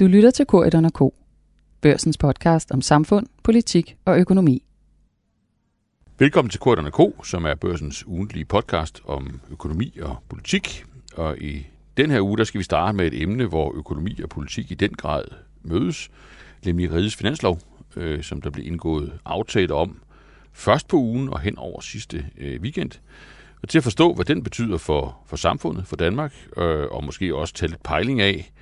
[0.00, 1.14] Du lytter til K1 K,
[1.80, 4.62] børsens podcast om samfund, politik og økonomi.
[6.18, 10.84] Velkommen til K1 K, som er børsens ugentlige podcast om økonomi og politik.
[11.14, 14.28] Og i den her uge, der skal vi starte med et emne, hvor økonomi og
[14.28, 15.24] politik i den grad
[15.62, 16.10] mødes,
[16.64, 17.58] nemlig Rides Finanslov,
[17.96, 20.02] øh, som der blev indgået aftale om
[20.52, 22.90] først på ugen og hen over sidste øh, weekend.
[23.62, 27.36] Og til at forstå, hvad den betyder for, for samfundet, for Danmark, øh, og måske
[27.36, 28.52] også tage lidt pejling af,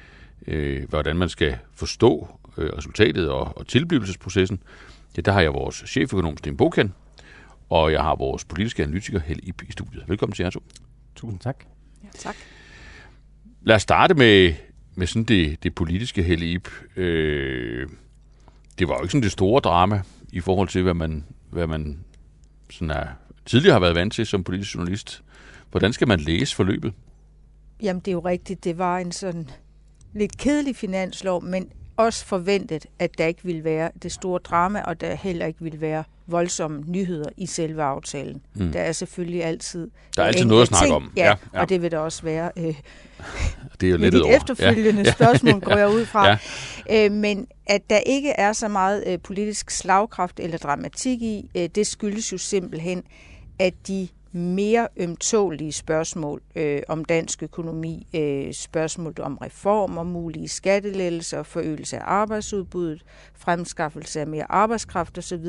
[0.47, 2.29] øh, hvordan man skal forstå
[2.59, 4.63] øh, resultatet og, og tilblivelsesprocessen,
[5.17, 6.93] ja, der har jeg vores cheføkonom Sten Bokan,
[7.71, 10.05] og jeg har vores politiske analytiker Helle Ip i studiet.
[10.09, 10.63] Velkommen til jer to.
[11.17, 11.65] Tusind tak.
[12.05, 12.37] Ja, tak.
[13.63, 14.55] Lad os starte med,
[14.95, 16.69] med sådan det, det politiske Helle Ip.
[16.97, 17.89] Øh,
[18.79, 20.03] det var jo ikke sådan det store drama
[20.33, 22.05] i forhold til, hvad man, hvad man
[22.71, 23.07] sådan er,
[23.47, 25.23] tidligere har været vant til som politisk journalist.
[25.71, 26.93] Hvordan skal man læse forløbet?
[27.83, 28.65] Jamen, det er jo rigtigt.
[28.65, 29.51] Det var en sådan
[30.15, 35.01] lidt kedelig finanslov, men også forventet, at der ikke ville være det store drama, og
[35.01, 38.43] der heller ikke ville være voldsomme nyheder i selve aftalen.
[38.55, 38.73] Mm.
[38.73, 39.91] Der er selvfølgelig altid...
[40.17, 40.95] Der er altid noget at snakke ting.
[40.95, 41.13] om.
[41.17, 42.51] Ja, ja, ja, og det vil der også være.
[42.57, 42.65] Øh,
[43.81, 44.37] det er jo lidt over.
[44.37, 45.13] efterfølgende ja.
[45.13, 46.29] spørgsmål går jeg ud fra.
[46.89, 47.07] ja.
[47.07, 51.69] øh, men at der ikke er så meget øh, politisk slagkraft eller dramatik i, øh,
[51.75, 53.03] det skyldes jo simpelthen,
[53.59, 61.43] at de mere ømtålige spørgsmål øh, om dansk økonomi, øh, spørgsmål om reformer, mulige skattelettelser,
[61.43, 65.47] forøgelse af arbejdsudbuddet, fremskaffelse af mere arbejdskraft osv.,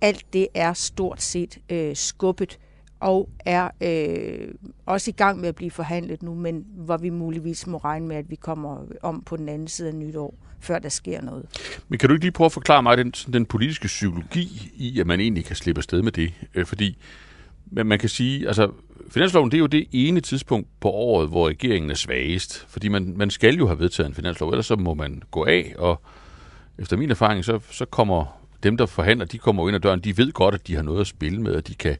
[0.00, 2.58] alt det er stort set øh, skubbet
[3.00, 4.54] og er øh,
[4.86, 8.16] også i gang med at blive forhandlet nu, men hvor vi muligvis må regne med,
[8.16, 11.46] at vi kommer om på den anden side af nytår, før der sker noget.
[11.88, 15.06] Men kan du ikke lige prøve at forklare mig den, den politiske psykologi i, at
[15.06, 16.32] man egentlig kan slippe afsted med det?
[16.54, 16.98] Øh, fordi
[17.66, 18.70] men man kan sige, altså
[19.10, 22.66] finansloven det er jo det ene tidspunkt på året, hvor regeringen er svagest.
[22.68, 25.74] Fordi man, man skal jo have vedtaget en finanslov, ellers så må man gå af,
[25.78, 26.02] og
[26.78, 30.18] efter min erfaring, så, så kommer dem, der forhandler, de kommer ind ad døren, de
[30.18, 31.96] ved godt, at de har noget at spille med, og de kan,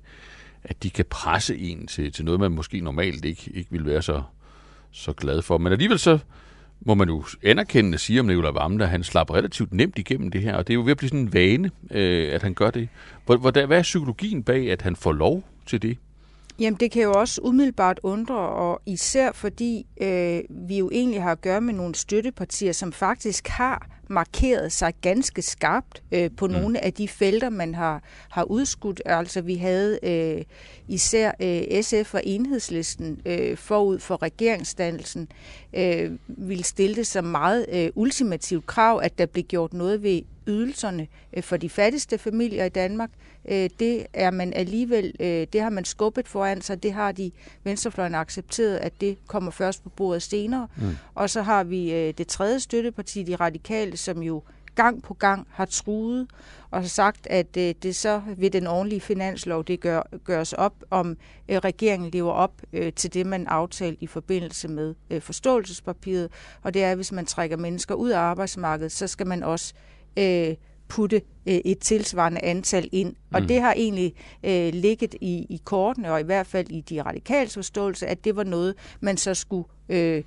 [0.64, 4.02] at de kan presse en til, til noget, man måske normalt ikke, ikke vil være
[4.02, 4.22] så,
[4.92, 5.58] så glad for.
[5.58, 6.18] Men alligevel så
[6.80, 10.30] må man jo anerkende siger sige om Nicolai Vammen, at han slap relativt nemt igennem
[10.30, 12.54] det her, og det er jo ved at blive sådan en vane, øh, at han
[12.54, 12.88] gør det.
[13.26, 15.98] Hvad er psykologien bag, at han får lov til det?
[16.58, 21.32] Jamen det kan jo også umiddelbart undre, og især fordi øh, vi jo egentlig har
[21.32, 26.52] at gøre med nogle støttepartier, som faktisk har markeret sig ganske skarpt øh, på mm.
[26.52, 29.02] nogle af de felter, man har, har udskudt.
[29.06, 30.44] Altså vi havde øh,
[30.88, 35.28] især øh, SF og enhedslisten øh, forud for regeringsdannelsen
[35.76, 40.22] øh, ville stille det som meget øh, ultimativt krav, at der blev gjort noget ved
[40.46, 43.10] ydelserne øh, for de fattigste familier i Danmark.
[43.48, 47.30] Øh, det er man alligevel, øh, det har man skubbet foran sig, det har de
[47.64, 50.68] venstrefløjen accepteret, at det kommer først på bordet senere.
[50.76, 50.96] Mm.
[51.14, 54.42] Og så har vi det tredje støtteparti, de radikale, som jo
[54.74, 56.26] gang på gang har truet
[56.70, 61.16] og har sagt, at det så ved den ordentlige finanslov, det gør, gøres op, om
[61.50, 62.52] regeringen lever op
[62.96, 66.30] til det, man aftalte i forbindelse med forståelsespapiret.
[66.62, 69.74] Og det er, at hvis man trækker mennesker ud af arbejdsmarkedet, så skal man også
[70.16, 70.54] øh,
[70.88, 73.14] putte øh, et tilsvarende antal ind.
[73.32, 73.48] Og mm.
[73.48, 77.50] det har egentlig øh, ligget i, i kortene, og i hvert fald i de radikale
[77.50, 80.22] forståelse, at det var noget, man så skulle øh,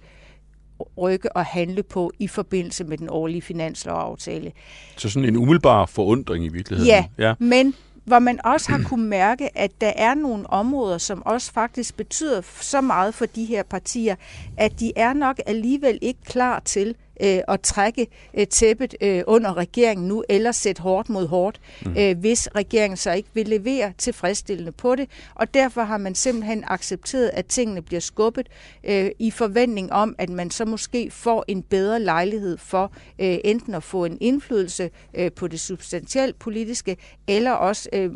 [0.97, 4.51] rykke og handle på i forbindelse med den årlige finanslovaftale.
[4.97, 6.87] Så sådan en umiddelbar forundring i virkeligheden?
[6.87, 7.33] Ja, ja.
[7.39, 7.73] men
[8.09, 12.41] hvor man også har kunne mærke, at der er nogle områder, som også faktisk betyder
[12.61, 14.15] så meget for de her partier,
[14.57, 19.57] at de er nok alligevel ikke klar til øh, at trække øh, tæppet øh, under
[19.57, 21.95] regeringen nu, eller sætte hårdt mod hårdt, mm.
[21.97, 25.09] øh, hvis regeringen så ikke vil levere tilfredsstillende på det.
[25.35, 28.47] Og derfor har man simpelthen accepteret, at tingene bliver skubbet
[28.83, 33.73] øh, i forventning om, at man så måske får en bedre lejlighed for øh, enten
[33.73, 36.97] at få en indflydelse øh, på det substantielt politiske,
[37.27, 38.11] eller også øh,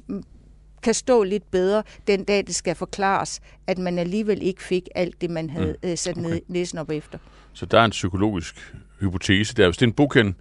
[0.83, 5.21] kan stå lidt bedre den dag, det skal forklares, at man alligevel ikke fik alt
[5.21, 5.89] det, man havde mm.
[5.89, 6.39] øh, sat okay.
[6.47, 7.17] næsen op efter.
[7.53, 9.67] Så der er en psykologisk hypotese der.
[9.67, 10.35] Hvis det er en boken,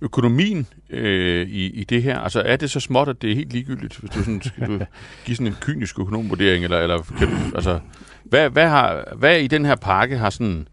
[0.00, 3.52] økonomien øh, i, i det her, altså er det så småt, at det er helt
[3.52, 4.78] ligegyldigt, hvis du, sådan, skal du
[5.24, 7.80] give sådan en kynisk økonomvurdering, eller, eller kan du, altså,
[8.24, 10.68] hvad, hvad, har, hvad i den her pakke har sådan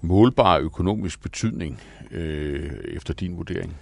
[0.00, 1.80] målbar økonomisk betydning
[2.10, 3.76] øh, efter din vurdering?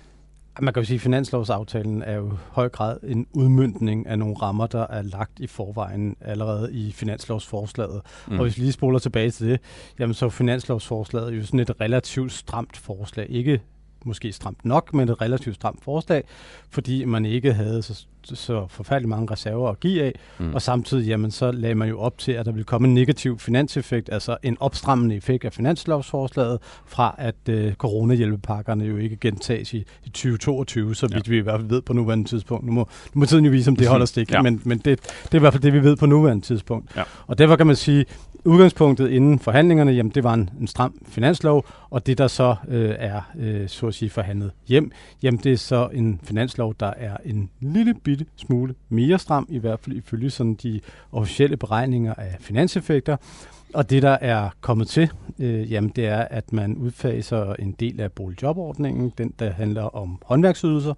[0.61, 4.35] Man kan jo sige, at finanslovsaftalen er jo i høj grad en udmyndning af nogle
[4.35, 8.03] rammer, der er lagt i forvejen allerede i finanslovsforslaget.
[8.29, 8.39] Mm.
[8.39, 9.61] Og hvis vi lige spoler tilbage til det,
[9.99, 13.27] jamen så er finanslovsforslaget jo sådan et relativt stramt forslag.
[13.31, 13.61] Ikke
[14.07, 16.25] måske stramt nok, men et relativt stramt forslag,
[16.71, 20.55] fordi man ikke havde så, så forfærdelig mange reserver at give af, mm.
[20.55, 23.39] og samtidig jamen, så lagde man jo op til, at der ville komme en negativ
[23.39, 29.85] finanseffekt, altså en opstrammende effekt af finanslovsforslaget, fra at øh, coronahjælpepakkerne jo ikke gentages i,
[30.05, 31.31] i 2022, så vidt ja.
[31.31, 32.67] vi i hvert fald ved på nuværende tidspunkt.
[32.67, 34.43] Nu må, nu må tiden jo vise, om det holder stik, ja.
[34.43, 34.85] men, men det,
[35.25, 36.97] det er i hvert fald det, vi ved på nuværende tidspunkt.
[36.97, 37.03] Ja.
[37.27, 38.05] Og derfor kan man sige,
[38.45, 42.95] udgangspunktet inden forhandlingerne, jamen det var en, en stram finanslov, og det der så øh,
[42.99, 44.93] er, øh, så at sige, forhandlet hjem,
[45.23, 49.59] jamen det er så en finanslov, der er en lille bitte smule mere stram, i
[49.59, 50.81] hvert fald ifølge sådan de
[51.13, 53.17] officielle beregninger af finanseffekter.
[53.75, 58.01] Og det, der er kommet til, øh, jamen det er, at man udfaser en del
[58.01, 60.95] af boligjobordningen, den der handler om håndværksydelser,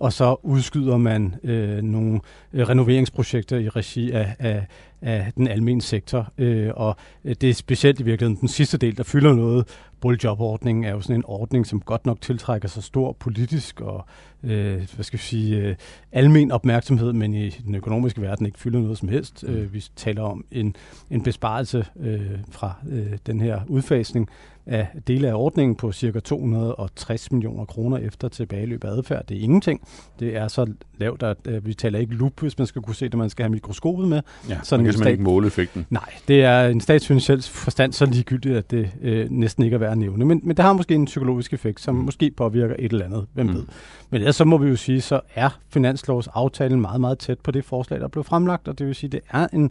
[0.00, 2.20] og så udskyder man øh, nogle
[2.52, 4.66] øh, renoveringsprojekter i regi af, af,
[5.02, 6.32] af den almindelige sektor.
[6.38, 9.68] Øh, og det er specielt i virkeligheden den sidste del, der fylder noget.
[10.00, 14.06] Boligjobordningen er jo sådan en ordning, som godt nok tiltrækker sig stor politisk og
[14.44, 15.76] øh, hvad skal vi sige, øh,
[16.12, 19.44] almen opmærksomhed, men i den økonomiske verden ikke fylder noget som helst.
[19.48, 19.54] Mm.
[19.54, 20.76] Øh, vi taler om en,
[21.10, 24.28] en besparelse øh, fra øh, den her udfasning
[24.68, 26.20] af dele af ordningen på ca.
[26.20, 29.26] 260 millioner kroner efter tilbageløb af adfærd.
[29.26, 29.80] Det er ingenting.
[30.20, 30.66] Det er så
[30.98, 33.18] lavt, at øh, vi taler ikke lup, hvis man skal kunne se det.
[33.18, 34.22] Man skal have mikroskopet med.
[34.48, 35.12] Ja, Sådan man kan stat...
[35.12, 35.86] ikke måle effekten.
[35.90, 39.92] Nej, det er en statsfinansiel forstand så ligegyldigt, at det øh, næsten ikke er værd
[39.92, 40.24] at nævne.
[40.24, 42.00] Men, men det har måske en psykologisk effekt, som mm.
[42.00, 43.26] måske påvirker et eller andet.
[43.32, 43.54] Hvem mm.
[43.54, 43.64] ved?
[44.10, 47.64] Men ellers så må vi jo sige, så er finanslovsaftalen meget, meget tæt på det
[47.64, 48.68] forslag, der blev fremlagt.
[48.68, 49.70] Og det vil sige, det er en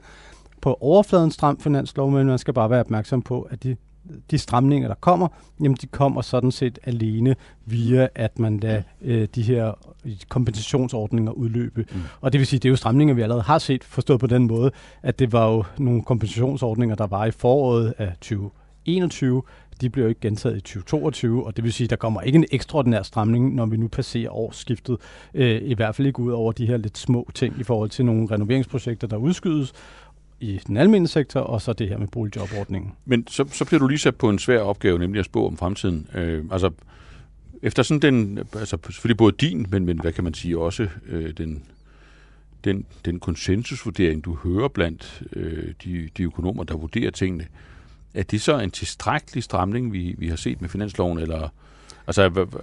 [0.61, 3.75] på overfladen stram finanslov, men man skal bare være opmærksom på, at de
[4.31, 5.27] de stramninger, der kommer,
[5.61, 9.73] jamen de kommer sådan set alene via, at man lader øh, de her
[10.29, 11.85] kompensationsordninger udløbe.
[11.91, 12.01] Mm.
[12.21, 14.47] Og det vil sige, det er jo stramninger, vi allerede har set, forstået på den
[14.47, 14.71] måde,
[15.03, 19.41] at det var jo nogle kompensationsordninger, der var i foråret af 2021,
[19.81, 22.35] de bliver jo ikke gentaget i 2022, og det vil sige, at der kommer ikke
[22.35, 24.97] en ekstraordinær stramning, når vi nu passerer årsskiftet.
[25.33, 28.05] Øh, I hvert fald ikke ud over de her lidt små ting i forhold til
[28.05, 29.73] nogle renoveringsprojekter, der udskydes,
[30.39, 32.93] i den almindelige sektor, og så det her med boligjobordningen.
[33.05, 35.57] Men så, så bliver du lige sat på en svær opgave, nemlig at spå om
[35.57, 36.07] fremtiden.
[36.13, 36.71] Øh, altså,
[37.61, 41.33] efter sådan den, altså selvfølgelig både din, men, men hvad kan man sige, også øh,
[41.37, 41.63] den,
[42.63, 47.45] den, den konsensusvurdering, du hører blandt øh, de, de økonomer, der vurderer tingene,
[48.13, 51.49] er det så en tilstrækkelig stramning, vi, vi har set med finansloven, eller
[52.07, 52.21] altså,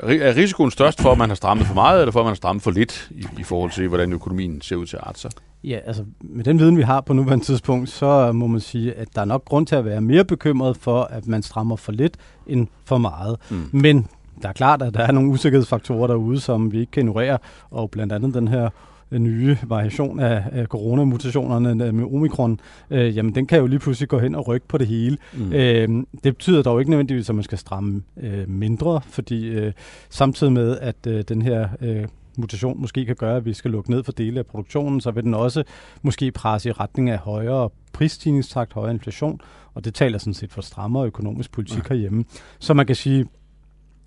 [0.08, 2.36] er risikoen størst for, at man har strammet for meget, eller for, at man har
[2.36, 5.30] strammet for lidt i, i forhold til, hvordan økonomien ser ud til at arte sig?
[5.64, 9.08] Ja, altså med den viden, vi har på nuværende tidspunkt, så må man sige, at
[9.14, 12.16] der er nok grund til at være mere bekymret for, at man strammer for lidt
[12.46, 13.36] end for meget.
[13.50, 13.68] Mm.
[13.72, 14.06] Men
[14.42, 17.38] der er klart, at der er nogle usikkerhedsfaktorer derude, som vi ikke kan ignorere,
[17.70, 18.70] og blandt andet den her
[19.10, 24.08] øh, nye variation af, af coronamutationerne med omikron, øh, jamen den kan jo lige pludselig
[24.08, 25.16] gå hen og rykke på det hele.
[25.32, 25.52] Mm.
[25.52, 25.88] Øh,
[26.24, 29.72] det betyder dog ikke nødvendigvis, at man skal stramme øh, mindre, fordi øh,
[30.10, 32.04] samtidig med, at øh, den her øh,
[32.38, 35.24] mutation måske kan gøre, at vi skal lukke ned for dele af produktionen, så vil
[35.24, 35.64] den også
[36.02, 39.40] måske presse i retning af højere prisstigningstakt, højere inflation,
[39.74, 41.88] og det taler sådan set for strammere økonomisk politik ja.
[41.88, 42.24] herhjemme.
[42.58, 43.26] Så man kan sige,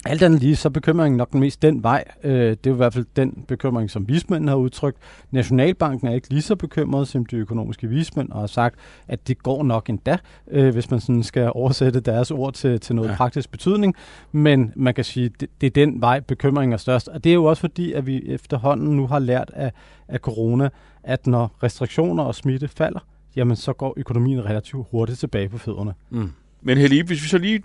[0.08, 2.04] alt andet lige, så bekymringen nok den mest den vej.
[2.24, 4.98] Øh, det er jo i hvert fald den bekymring, som vismændene har udtrykt.
[5.32, 8.76] Nationalbanken er ikke lige så bekymret som de økonomiske vismænd, og har sagt,
[9.08, 10.18] at det går nok endda,
[10.52, 13.16] øh, hvis man sådan skal oversætte deres ord til, til noget ja.
[13.16, 13.96] praktisk betydning.
[14.32, 17.08] Men man kan sige, det, det er den vej, bekymringen er størst.
[17.08, 19.72] Og det er jo også fordi, at vi efterhånden nu har lært af,
[20.08, 20.70] af corona,
[21.04, 23.00] at når restriktioner og smitte falder,
[23.36, 25.94] jamen så går økonomien relativt hurtigt tilbage på fødderne.
[26.10, 26.32] Mm.
[26.62, 27.64] Men Helge, hvis vi så lige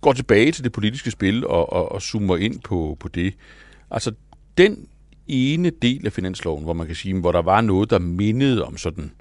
[0.00, 3.34] går tilbage til det politiske spil og, og, og zoomer ind på, på det.
[3.90, 4.12] Altså,
[4.58, 4.88] den
[5.28, 8.76] ene del af finansloven, hvor man kan sige, hvor der var noget, der mindede om
[8.76, 9.12] sådan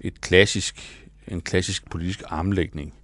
[0.00, 2.94] et klassisk, en klassisk politisk armlægning,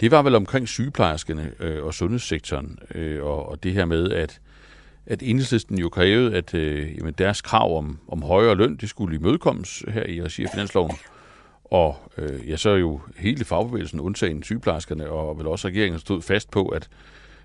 [0.00, 4.40] det var vel omkring sygeplejerskerne øh, og sundhedssektoren, øh, og, og det her med, at,
[5.06, 9.16] at enhedslisten jo krævede, at øh, jamen deres krav om, om højere løn, det skulle
[9.16, 10.96] imødekommes her i regi af finansloven.
[11.70, 16.22] Og øh, ja, så er jo hele fagbevægelsen undtagen sygeplejerskerne, og vel også regeringen stod
[16.22, 16.88] fast på, at,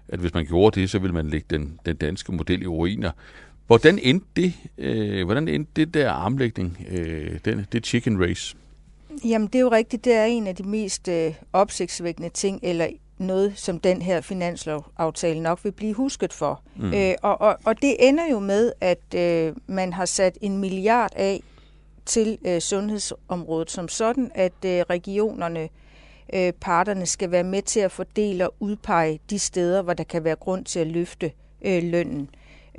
[0.07, 3.11] at hvis man gjorde det, så ville man lægge den, den danske model i ruiner.
[3.67, 8.55] Hvordan endte det, øh, hvordan endte det der armlægning, øh, den, det chicken race?
[9.25, 10.05] Jamen, det er jo rigtigt.
[10.05, 12.87] Det er en af de mest øh, opsigtsvækkende ting, eller
[13.17, 16.61] noget, som den her finanslovaftale nok vil blive husket for.
[16.75, 16.93] Mm.
[16.93, 21.11] Øh, og, og, og det ender jo med, at øh, man har sat en milliard
[21.15, 21.41] af
[22.05, 25.69] til øh, sundhedsområdet som sådan, at øh, regionerne,
[26.33, 30.23] øh, parterne skal være med til at fordele og udpege de steder, hvor der kan
[30.23, 31.31] være grund til at løfte
[31.61, 32.29] øh, lønnen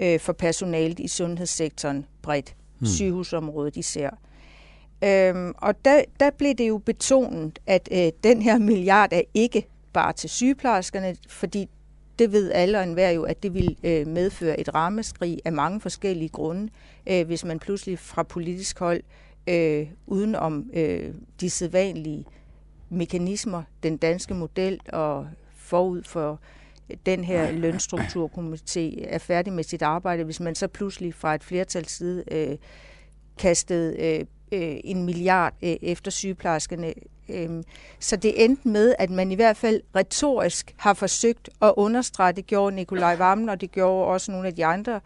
[0.00, 2.86] øh, for personalet i sundhedssektoren bredt, hmm.
[2.86, 4.10] sygehusområdet især.
[5.04, 9.66] Øhm, og der, der blev det jo betonet, at øh, den her milliard er ikke
[9.92, 11.68] bare til sygeplejerskerne, fordi
[12.18, 15.80] det ved alle og enhver jo, at det vil øh, medføre et rammeskrig af mange
[15.80, 16.72] forskellige grunde,
[17.06, 19.02] øh, hvis man pludselig fra politisk hold,
[19.46, 22.24] øh, uden om øh, de sædvanlige
[22.90, 26.40] mekanismer, den danske model og forud for
[27.06, 31.90] den her lønstrukturkomité er færdig med sit arbejde, hvis man så pludselig fra et flertals
[31.90, 32.56] side øh,
[33.38, 34.20] kastede øh,
[34.52, 36.94] øh en milliard øh, efter sygeplejerskerne.
[37.28, 37.64] Øhm,
[38.00, 42.46] så det endte med, at man i hvert fald retorisk har forsøgt at understrege, det
[42.46, 45.00] gjorde Nikolaj Vammen, og det gjorde også nogle af de andre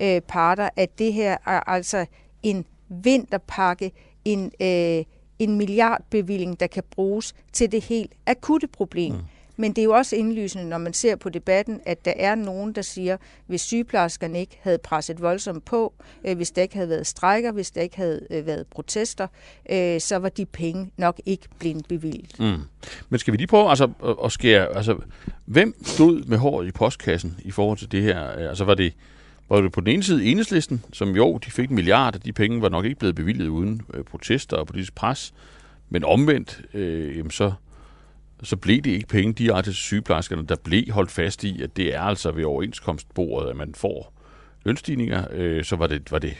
[0.00, 2.06] øh, parter, at det her er altså
[2.42, 3.92] en vinterpakke,
[4.24, 5.04] en, øh,
[5.38, 9.12] en milliardbevilling, der kan bruges til det helt akutte problem.
[9.12, 9.20] Mm.
[9.62, 12.72] Men det er jo også indlysende, når man ser på debatten, at der er nogen,
[12.72, 13.16] der siger,
[13.46, 17.70] hvis sygeplejerskerne ikke havde presset voldsomt på, øh, hvis der ikke havde været strækker, hvis
[17.70, 19.26] der ikke havde øh, været protester,
[19.70, 22.40] øh, så var de penge nok ikke blevet bevilget.
[22.40, 22.60] Mm.
[23.08, 23.90] Men skal vi lige prøve altså,
[24.24, 24.96] at skære, altså,
[25.44, 28.38] hvem stod med håret i postkassen i forhold til det her?
[28.38, 28.92] Øh, altså var det,
[29.48, 32.32] var det på den ene side enhedslisten, som jo, de fik en milliard, og de
[32.32, 35.34] penge var nok ikke blevet bevilget uden øh, protester og politisk pres,
[35.90, 37.52] men omvendt, øh, jamen så
[38.42, 41.94] så blev det ikke penge direkte til sygeplejerskerne, der blev holdt fast i, at det
[41.94, 44.12] er altså ved overenskomstbordet, at man får
[44.64, 45.24] lønstigninger.
[45.32, 46.36] Øh, så var det, var det,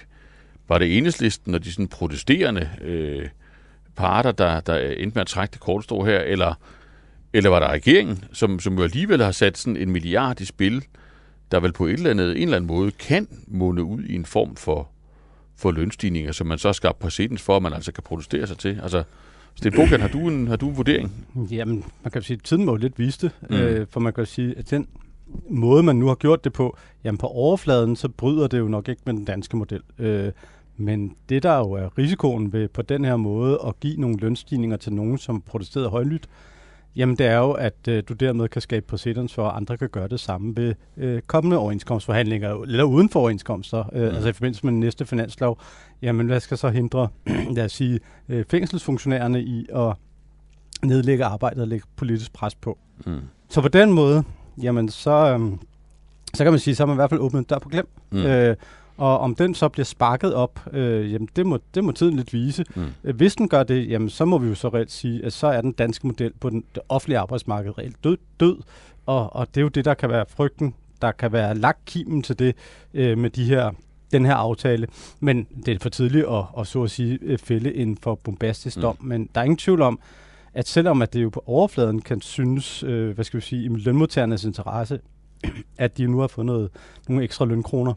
[0.69, 3.29] var det enhedslisten og de sådan protesterende øh,
[3.97, 6.55] parter, der, der endte med at trække det korte strå her, eller,
[7.33, 10.85] eller var der regeringen, som, som jo alligevel har sat sådan en milliard i spil,
[11.51, 14.25] der vel på et eller andet, en eller anden måde kan munde ud i en
[14.25, 14.89] form for,
[15.57, 18.59] for lønstigninger, som man så har skabt præcedens for, at man altså kan protestere sig
[18.59, 18.81] til.
[18.83, 19.03] Altså,
[19.55, 21.27] Sten Bogan, har du en, har du en vurdering?
[21.51, 23.57] Jamen, man kan sige, at tiden må jo lidt vise det, mm.
[23.57, 24.87] øh, for man kan sige, at den
[25.51, 28.89] måde, man nu har gjort det på, jamen på overfladen, så bryder det jo nok
[28.89, 29.81] ikke med den danske model.
[29.99, 30.33] Øh,
[30.77, 34.77] men det, der jo er risikoen ved på den her måde at give nogle lønstigninger
[34.77, 36.29] til nogen, som protesterede højlydt,
[36.97, 39.89] Jamen det er jo, at øh, du dermed kan skabe præcedens for, at andre kan
[39.89, 44.15] gøre det samme ved øh, kommende overenskomstforhandlinger, eller uden for overenskomster, øh, mm.
[44.15, 45.61] altså i forbindelse med den næste finanslov.
[46.03, 47.09] Jamen hvad skal så hindre,
[47.57, 49.95] lad os sige, øh, fængselsfunktionærerne i at
[50.83, 52.79] nedlægge arbejdet og lægge politisk pres på.
[53.07, 53.21] Mm.
[53.49, 54.25] Så på den måde,
[54.63, 55.53] jamen så, øh,
[56.35, 57.89] så kan man sige, så har man i hvert fald åbnet dør på glem.
[58.11, 58.19] Mm.
[58.19, 58.57] Øh,
[58.97, 62.33] og om den så bliver sparket op, øh, jamen det må, det må tiden lidt
[62.33, 62.65] vise.
[62.75, 62.87] Mm.
[63.05, 65.47] Øh, hvis den gør det, jamen så må vi jo så reelt sige, at så
[65.47, 68.17] er den danske model på den, det offentlige arbejdsmarked reelt død.
[68.41, 68.57] død.
[69.07, 72.23] Og, og det er jo det, der kan være frygten, der kan være lagt kimen
[72.23, 72.57] til det
[72.95, 73.71] øh, med de her
[74.13, 74.87] den her aftale.
[75.21, 78.77] Men det er for tidligt at, at så at sige øh, fælde en for bombastisk
[78.77, 78.83] mm.
[78.83, 78.97] dom.
[79.01, 79.99] Men der er ingen tvivl om,
[80.55, 83.69] at selvom at det jo på overfladen kan synes, øh, hvad skal vi sige, i
[83.69, 85.01] lønmodtagernes interesse,
[85.79, 86.71] at de nu har fået noget,
[87.09, 87.95] nogle ekstra lønkroner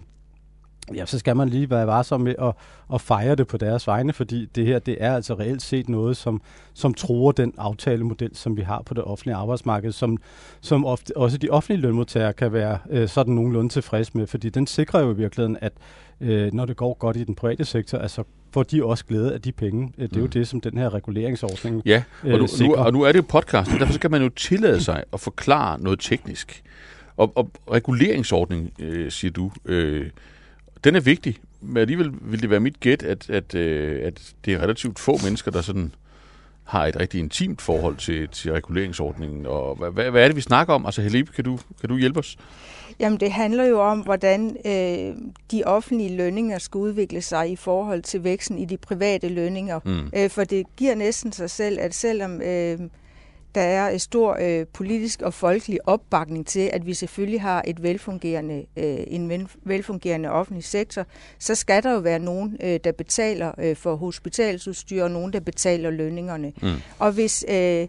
[0.94, 2.54] ja, så skal man lige være varsom med at,
[2.94, 6.18] at fejre det på deres vegne, fordi det her, det er altså reelt set noget,
[6.18, 6.42] som,
[6.74, 10.18] som tror den aftalemodel, som vi har på det offentlige arbejdsmarked, som,
[10.62, 14.68] som ofte, også de offentlige lønmodtagere kan være øh, sådan nogenlunde tilfreds med, fordi den
[14.68, 15.74] sikrer jo i virkeligheden, at
[16.22, 19.42] øh, når det går godt i den private sektor, altså får de også glæde af
[19.42, 19.94] de penge.
[19.98, 20.22] Det er mm.
[20.22, 23.20] jo det, som den her reguleringsordning Ja, og nu, øh, nu, og nu er det
[23.20, 26.64] jo podcast, og derfor skal man jo tillade sig at forklare noget teknisk.
[27.18, 30.10] Og, og reguleringsordning, øh, siger du, øh,
[30.84, 34.54] den er vigtig, men alligevel vil det være mit gæt, at, at, øh, at det
[34.54, 35.92] er relativt få mennesker, der sådan
[36.66, 39.46] har et rigtig intimt forhold til, til reguleringsordningen.
[39.46, 40.86] Og hvad, hvad er det, vi snakker om?
[40.86, 42.38] Altså Helib, kan du, kan du hjælpe os?
[43.00, 45.16] Jamen det handler jo om, hvordan øh,
[45.52, 49.80] de offentlige lønninger skal udvikle sig i forhold til væksten i de private lønninger.
[49.86, 50.10] Mm.
[50.16, 52.42] Øh, for det giver næsten sig selv, at selvom...
[52.42, 52.80] Øh,
[53.56, 57.84] der er en stor øh, politisk og folkelig opbakning til, at vi selvfølgelig har et
[57.84, 61.06] velfungerende, øh, en velfungerende offentlig sektor,
[61.40, 65.40] så skal der jo være nogen, øh, der betaler øh, for hospitalsudstyr, og nogen, der
[65.40, 66.54] betaler lønningerne.
[66.62, 66.70] Mm.
[67.00, 67.88] Og hvis øh,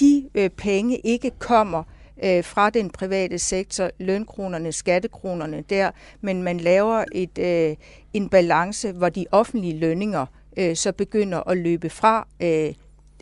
[0.00, 1.82] de øh, penge ikke kommer
[2.24, 5.90] øh, fra den private sektor, lønkronerne, skattekronerne der,
[6.20, 7.76] men man laver et, øh,
[8.12, 12.74] en balance, hvor de offentlige lønninger øh, så begynder at løbe fra øh,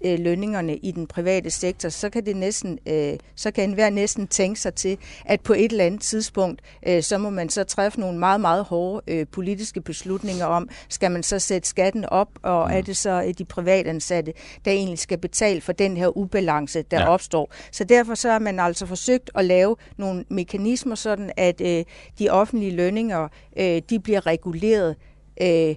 [0.04, 4.26] øh, lønningerne i den private sektor, så kan det næsten, øh, så kan enhver næsten
[4.26, 8.00] tænke sig til, at på et eller andet tidspunkt, øh, så må man så træffe
[8.00, 12.68] nogle meget, meget hårde øh, politiske beslutninger om, skal man så sætte skatten op, og
[12.68, 12.76] mm.
[12.76, 14.32] er det så øh, de privatansatte,
[14.64, 17.08] der egentlig skal betale for den her ubalance, der ja.
[17.08, 17.52] opstår.
[17.72, 21.84] Så derfor så har man altså forsøgt at lave nogle mekanismer, sådan at øh,
[22.18, 24.96] de offentlige lønninger, øh, de bliver reguleret
[25.42, 25.74] øh,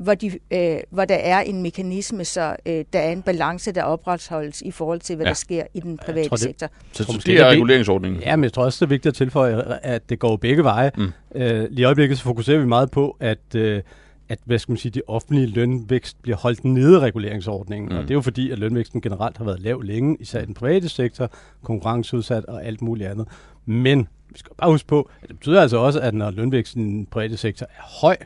[0.00, 3.82] hvor, de, øh, hvor der er en mekanisme, så øh, der er en balance, der
[3.82, 5.28] opretholdes i forhold til, hvad ja.
[5.28, 6.66] der sker i den private tror, det, sektor.
[6.92, 8.22] Så, så det er reguleringsordningen?
[8.22, 10.90] Ja, men jeg tror også, det er vigtigt at tilføje, at det går begge veje.
[10.96, 11.12] Mm.
[11.34, 13.54] Øh, lige i øjeblikket så fokuserer vi meget på, at...
[13.54, 13.82] Øh,
[14.28, 17.88] at hvad skal man sige, de offentlige lønvækst bliver holdt nede i reguleringsordningen.
[17.88, 17.96] Mm.
[17.96, 20.54] Og det er jo fordi, at lønvæksten generelt har været lav længe, især i den
[20.54, 21.30] private sektor,
[21.62, 23.28] konkurrenceudsat og alt muligt andet.
[23.66, 26.92] Men vi skal bare huske på, at det betyder altså også, at når lønvæksten i
[26.92, 28.16] den private sektor er høj,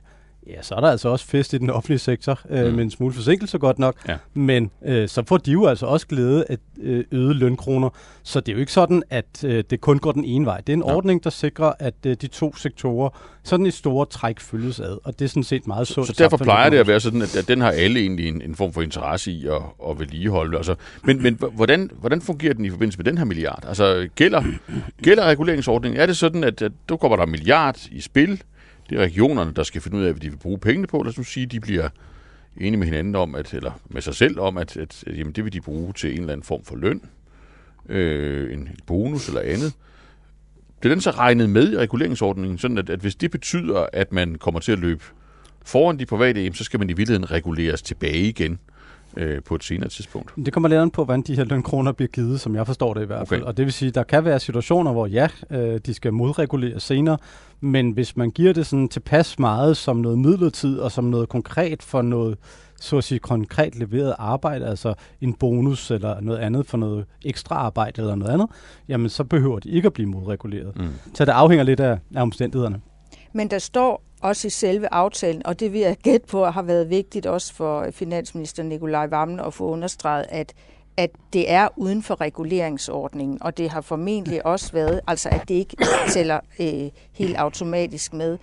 [0.46, 2.74] ja, så er der altså også fest i den offentlige sektor, øh, mm.
[2.74, 3.96] med en smule forsinkelse godt nok.
[4.08, 4.16] Ja.
[4.34, 7.90] Men øh, så får de jo altså også glæde af øh, øget lønkroner.
[8.22, 10.60] Så det er jo ikke sådan, at øh, det kun går den ene vej.
[10.60, 10.94] Det er en ja.
[10.94, 13.08] ordning, der sikrer, at øh, de to sektorer
[13.42, 14.98] sådan i store træk følges ad.
[15.04, 16.08] Og det er sådan set meget sundt.
[16.08, 18.42] Så, så derfor plejer det at være sådan, at, at den har alle egentlig en,
[18.42, 20.56] en form for interesse i at, at vedligeholde.
[20.56, 23.64] Altså, men men hvordan, hvordan fungerer den i forbindelse med den her milliard?
[23.68, 24.42] Altså gælder,
[25.02, 26.00] gælder reguleringsordningen?
[26.00, 28.42] Er det sådan, at, at der kommer der milliard i spil,
[28.90, 31.02] det er regionerne, der skal finde ud af, hvad de vil bruge pengene på.
[31.02, 31.88] Lad os nu sige, at de bliver
[32.56, 35.44] enige med hinanden om, at, eller med sig selv om, at, at, at jamen, det
[35.44, 37.00] vil de bruge til en eller anden form for løn,
[37.88, 39.72] øh, en bonus eller andet.
[40.82, 44.12] Det er den så regnet med i reguleringsordningen, sådan at, at hvis det betyder, at
[44.12, 45.04] man kommer til at løbe
[45.64, 48.58] foran de private, så skal man i virkeligheden reguleres tilbage igen
[49.16, 50.32] øh, på et senere tidspunkt.
[50.44, 53.02] Det kommer lidt an på, hvordan de her lønkroner bliver givet, som jeg forstår det
[53.02, 53.28] i hvert okay.
[53.28, 53.42] fald.
[53.42, 57.18] Og det vil sige, der kan være situationer, hvor ja, øh, de skal modreguleres senere,
[57.60, 61.82] men hvis man giver det sådan tilpas meget som noget midlertid og som noget konkret
[61.82, 62.38] for noget
[62.80, 67.54] så at sige konkret leveret arbejde, altså en bonus eller noget andet for noget ekstra
[67.54, 68.48] arbejde eller noget andet,
[68.88, 70.76] jamen så behøver de ikke at blive modreguleret.
[70.76, 70.88] Mm.
[71.14, 72.80] Så det afhænger lidt af, af omstændighederne.
[73.32, 76.90] Men der står også i selve aftalen, og det vil jeg gætte på har været
[76.90, 80.54] vigtigt også for finansminister Nikolaj Vammen at få understreget, at
[80.96, 85.54] at det er uden for reguleringsordningen, og det har formentlig også været, altså at det
[85.54, 85.76] ikke
[86.14, 88.38] tæller øh, helt automatisk med,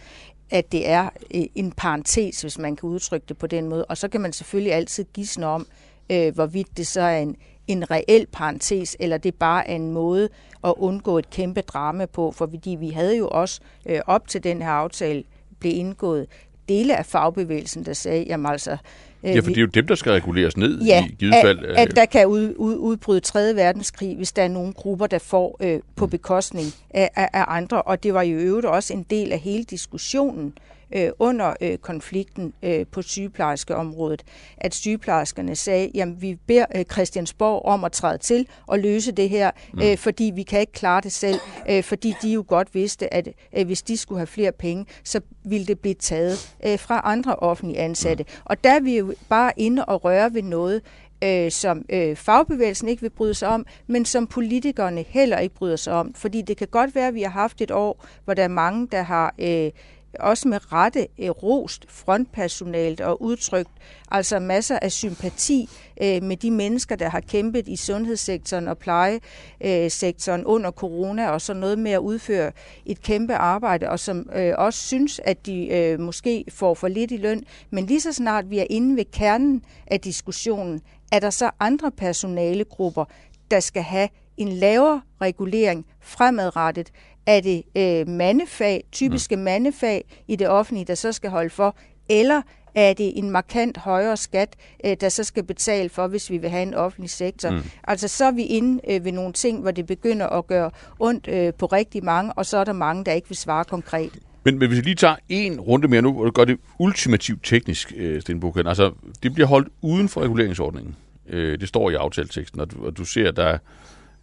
[0.49, 3.85] at det er øh, en parentes, hvis man kan udtrykke det på den måde.
[3.85, 5.67] Og så kan man selvfølgelig altid gisne om,
[6.11, 7.35] øh, hvorvidt det så er en,
[7.67, 10.29] en reel parentes, eller det bare er en måde
[10.63, 14.43] at undgå et kæmpe drama på, for fordi vi havde jo også øh, op til
[14.43, 15.23] den her aftale
[15.61, 16.27] blev indgået
[16.69, 18.77] dele af fagbevægelsen, der sagde, jamen altså...
[19.23, 21.65] Øh, ja, for det er jo dem, der skal reguleres ned ja, i givet fald.
[21.65, 23.55] At, at der kan ud, ud, udbryde 3.
[23.55, 26.11] verdenskrig, hvis der er nogle grupper, der får øh, på mm.
[26.11, 27.81] bekostning af, af, af andre.
[27.81, 30.53] Og det var i øvrigt også en del af hele diskussionen
[30.95, 34.23] øh, under øh, konflikten øh, på sygeplejerskeområdet,
[34.57, 39.29] at sygeplejerskerne sagde, jamen vi beder øh, Christiansborg om at træde til og løse det
[39.29, 39.81] her, mm.
[39.81, 43.29] øh, fordi vi kan ikke klare det selv, øh, fordi de jo godt vidste, at
[43.57, 47.35] øh, hvis de skulle have flere penge, så ville det blive taget øh, fra andre
[47.35, 48.23] offentlige ansatte.
[48.23, 48.41] Mm.
[48.45, 50.81] Og der er vi jo bare inde og røre ved noget,
[51.23, 55.75] øh, som øh, fagbevægelsen ikke vil bryde sig om, men som politikerne heller ikke bryder
[55.75, 56.13] sig om.
[56.13, 58.87] Fordi det kan godt være, at vi har haft et år, hvor der er mange,
[58.91, 59.71] der har øh,
[60.19, 63.69] også med rette øh, rost frontpersonalet og udtrykt
[64.11, 65.69] altså masser af sympati
[66.01, 71.53] øh, med de mennesker, der har kæmpet i sundhedssektoren og plejesektoren under corona, og så
[71.53, 72.51] noget med at udføre
[72.85, 77.11] et kæmpe arbejde, og som øh, også synes, at de øh, måske får for lidt
[77.11, 77.43] i løn.
[77.69, 81.91] Men lige så snart vi er inde ved kernen af diskussionen, er der så andre
[81.91, 83.05] personalegrupper,
[83.51, 86.91] der skal have en lavere regulering fremadrettet,
[87.25, 89.41] er det øh, mandefag, typiske mm.
[89.41, 91.75] mandefag i det offentlige, der så skal holde for,
[92.09, 92.41] eller
[92.75, 94.55] er det en markant højere skat,
[94.85, 97.49] øh, der så skal betale for, hvis vi vil have en offentlig sektor.
[97.49, 97.63] Mm.
[97.83, 101.27] Altså så er vi inde øh, ved nogle ting, hvor det begynder at gøre ondt
[101.27, 104.11] øh, på rigtig mange, og så er der mange, der ikke vil svare konkret.
[104.43, 107.93] Men, men hvis vi lige tager en runde mere nu, og gør det ultimativt teknisk,
[107.95, 108.91] øh, Sten Buchen, altså
[109.23, 110.95] det bliver holdt uden for reguleringsordningen.
[111.29, 113.57] Øh, det står i aftaleteksten, og du, og du ser, at der er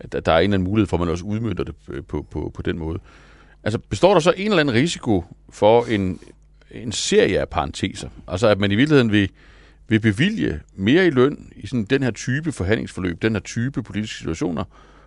[0.00, 2.26] at der er en eller anden mulighed for, at man også udmyndter det øh, på,
[2.30, 2.98] på, på den måde.
[3.64, 6.20] Altså består der så en eller anden risiko for en,
[6.70, 8.08] en serie af parenteser?
[8.28, 9.30] Altså at man i virkeligheden vil,
[9.88, 14.18] vil bevilge mere i løn i sådan den her type forhandlingsforløb, den her type politiske
[14.18, 14.64] situationer,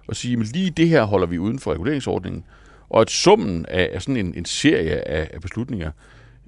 [0.07, 2.43] og sige, at lige det her holder vi uden for reguleringsordningen,
[2.89, 5.91] og at summen af, sådan en, en serie af, af beslutninger,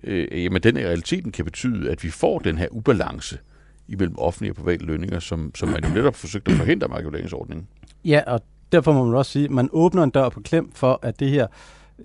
[0.04, 3.38] øh, jamen den i realiteten kan betyde, at vi får den her ubalance
[3.88, 7.68] imellem offentlige og private lønninger, som, som man jo netop forsøgte at forhindre med reguleringsordningen.
[8.06, 11.00] Ja, og derfor må man også sige, at man åbner en dør på klem for,
[11.02, 11.48] at det her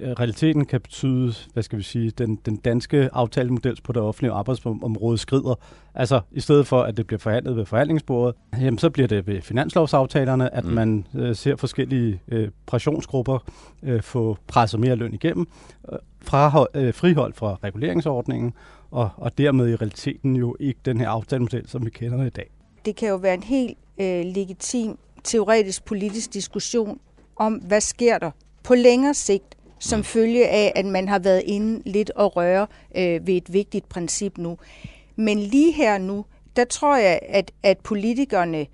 [0.00, 4.32] øh, realiteten kan betyde, hvad skal vi sige, den, den danske aftalemodel på det offentlige
[4.32, 5.54] arbejdsområde skrider.
[5.94, 9.42] Altså, i stedet for, at det bliver forhandlet ved forhandlingsbordet, jamen, så bliver det ved
[9.42, 10.70] finanslovsaftalerne, at mm.
[10.70, 13.38] man øh, ser forskellige øh, pressionsgrupper
[13.82, 15.48] øh, få presset mere løn igennem,
[15.92, 18.54] øh, fra, øh, friholdt fra reguleringsordningen,
[18.90, 22.50] og, og dermed i realiteten jo ikke den her aftalemodel, som vi kender i dag.
[22.84, 27.00] Det kan jo være en helt øh, legitim teoretisk politisk diskussion
[27.36, 28.30] om, hvad sker der
[28.62, 33.26] på længere sigt, som følge af, at man har været inde lidt og røre øh,
[33.26, 34.58] ved et vigtigt princip nu.
[35.16, 36.24] Men lige her nu,
[36.56, 38.66] der tror jeg, at, at politikerne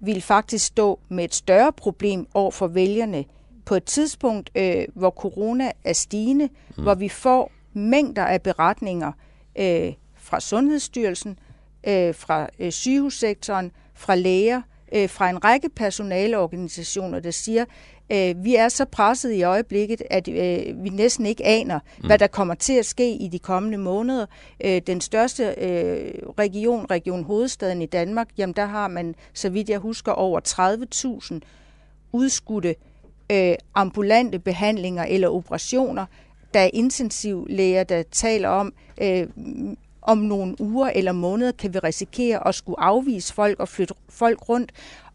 [0.00, 3.24] vil faktisk stå med et større problem over for vælgerne
[3.64, 6.82] på et tidspunkt, øh, hvor corona er stigende, mm.
[6.82, 9.12] hvor vi får mængder af beretninger
[9.58, 11.38] øh, fra Sundhedsstyrelsen,
[11.86, 14.62] øh, fra øh, sygehussektoren, fra læger,
[14.94, 17.64] øh, fra en række personaleorganisationer, der siger,
[18.12, 22.06] Øh, vi er så presset i øjeblikket, at øh, vi næsten ikke aner, mm.
[22.06, 24.26] hvad der kommer til at ske i de kommende måneder.
[24.64, 29.68] Øh, den største øh, region, Region Hovedstaden i Danmark, jamen der har man, så vidt
[29.68, 30.40] jeg husker, over
[31.30, 31.40] 30.000
[32.12, 32.74] udskudte
[33.32, 36.06] øh, ambulante behandlinger eller operationer.
[36.54, 39.26] Der er intensivlæger, der taler om, øh,
[40.04, 44.48] om nogle uger eller måneder kan vi risikere at skulle afvise folk og flytte folk
[44.48, 44.72] rundt.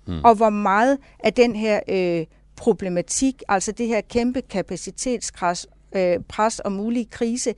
[0.07, 0.21] Mm.
[0.23, 2.25] Og hvor meget af den her øh,
[2.55, 7.53] problematik, altså det her kæmpe kapacitetspres øh, pres og mulige krise,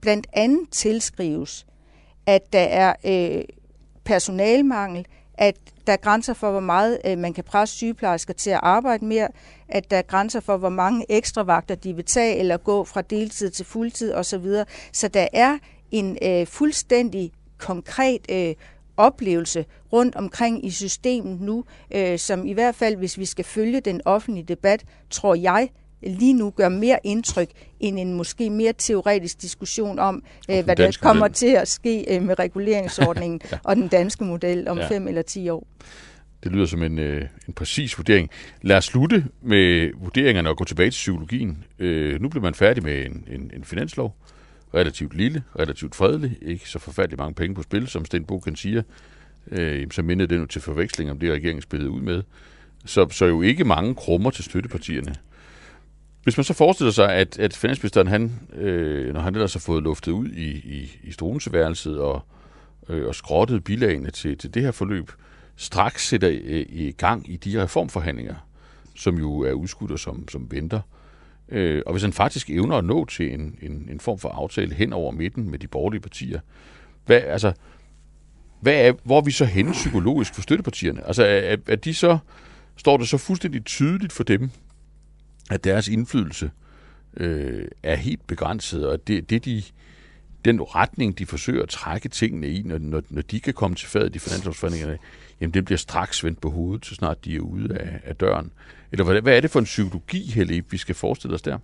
[0.00, 1.66] blandt andet tilskrives,
[2.26, 3.44] at der er øh,
[4.04, 8.60] personalmangel, at der er grænser for, hvor meget øh, man kan presse sygeplejersker til at
[8.62, 9.28] arbejde mere,
[9.68, 13.02] at der er grænser for, hvor mange ekstra vagter de vil tage eller gå fra
[13.02, 14.46] deltid til fuldtid osv.
[14.92, 15.58] Så der er
[15.90, 18.54] en øh, fuldstændig konkret øh,
[18.96, 23.80] oplevelse rundt omkring i systemet nu, øh, som i hvert fald, hvis vi skal følge
[23.80, 25.68] den offentlige debat, tror jeg,
[26.02, 30.98] lige nu gør mere indtryk end en måske mere teoretisk diskussion om, øh, hvad der
[31.02, 31.34] kommer model.
[31.34, 33.58] til at ske øh, med reguleringsordningen ja.
[33.64, 34.88] og den danske model om ja.
[34.88, 35.66] fem eller ti år.
[36.44, 38.30] Det lyder som en, øh, en præcis vurdering.
[38.62, 41.64] Lad os slutte med vurderingerne og gå tilbage til psykologien.
[41.78, 44.16] Øh, nu bliver man færdig med en, en, en finanslov.
[44.74, 46.36] Relativt lille, relativt fredelig.
[46.42, 48.82] Ikke så forfærdeligt mange penge på spil, som Sten kan siger.
[49.52, 52.22] Øh, så mindede det nu til forveksling om det, regeringen spillede ud med.
[52.84, 55.14] Så, så jo ikke mange krummer til støttepartierne.
[56.22, 59.82] Hvis man så forestiller sig, at, at finansministeren, han, øh, når han ellers har fået
[59.82, 62.22] luftet ud i, i, i struenseværelset og,
[62.88, 65.10] øh, og skrottet bilagene til, til det her forløb,
[65.56, 68.34] straks sætter øh, i gang i de reformforhandlinger,
[68.96, 70.80] som jo er udskudt og som, som venter.
[70.80, 70.95] Øh,
[71.48, 74.74] Øh, og hvis han faktisk evner at nå til en, en, en form for aftale
[74.74, 76.40] hen over midten med de borgerlige partier,
[77.06, 77.52] hvad, altså,
[78.60, 81.06] hvad er, hvor er vi så henne psykologisk for støttepartierne?
[81.06, 82.18] Altså, er, er de så,
[82.76, 84.50] står det så fuldstændig tydeligt for dem,
[85.50, 86.50] at deres indflydelse
[87.16, 89.62] øh, er helt begrænset, og det, det de,
[90.44, 93.88] den retning, de forsøger at trække tingene i, når, når, når de kan komme til
[93.88, 94.98] fadet i finanslovsforhandlingerne,
[95.40, 98.52] jamen det bliver straks vendt på hovedet, så snart de er ude af, af døren.
[98.92, 101.58] Eller hvad, hvad er det for en psykologi, Helle, vi skal forestille os der?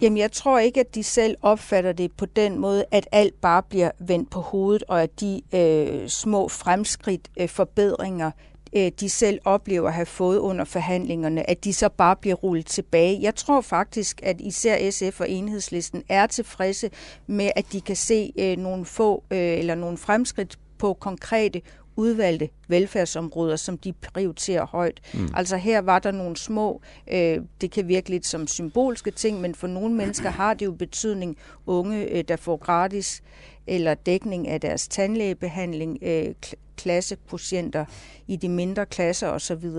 [0.00, 3.62] Jamen, jeg tror ikke, at de selv opfatter det på den måde, at alt bare
[3.62, 8.30] bliver vendt på hovedet, og at de øh, små fremskridt, øh, forbedringer,
[8.76, 12.66] øh, de selv oplever at have fået under forhandlingerne, at de så bare bliver rullet
[12.66, 13.18] tilbage.
[13.22, 16.90] Jeg tror faktisk, at især SF og enhedslisten er tilfredse
[17.26, 21.60] med, at de kan se øh, nogle få øh, eller nogle fremskridt på konkrete
[21.96, 25.00] udvalgte velfærdsområder, som de prioriterer højt.
[25.14, 25.28] Mm.
[25.34, 26.80] Altså her var der nogle små,
[27.12, 30.72] øh, det kan virke lidt som symbolske ting, men for nogle mennesker har det jo
[30.72, 33.22] betydning, unge, øh, der får gratis
[33.66, 36.34] eller dækning af deres tandlægebehandling, øh,
[36.76, 37.84] klassekvotienter
[38.26, 39.70] i de mindre klasser osv.,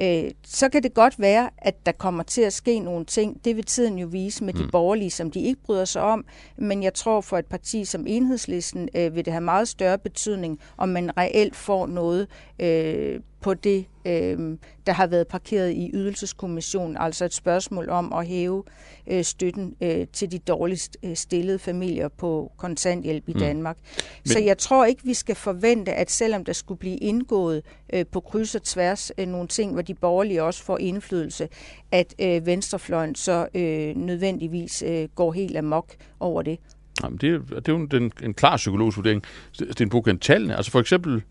[0.00, 3.44] øh, så kan det godt være, at der kommer til at ske nogle ting.
[3.44, 4.70] Det vil tiden jo vise med de mm.
[4.70, 6.24] borgerlige, som de ikke bryder sig om.
[6.56, 10.60] Men jeg tror, for et parti som Enhedslisten øh, vil det have meget større betydning,
[10.76, 12.28] om man reelt får noget
[12.58, 18.26] øh, på det, øh, der har været parkeret i ydelseskommissionen, altså et spørgsmål om at
[18.26, 18.64] hæve
[19.06, 23.40] øh, støtten øh, til de dårligst øh, stillede familier på kontanthjælp i mm.
[23.40, 23.76] Danmark.
[24.24, 24.32] Men...
[24.32, 28.20] Så jeg tror ikke, vi skal forvente, at selvom der skulle blive indgået øh, på
[28.20, 31.48] kryds og tværs øh, nogle ting, hvor de borgerlige også får indflydelse,
[31.92, 36.58] at øh, venstrefløjen så øh, nødvendigvis øh, går helt amok over det.
[37.02, 39.22] Jamen, det, er, det er jo en, en klar psykologisk vurdering.
[39.52, 41.22] Sten Bukken, tallene, altså for eksempel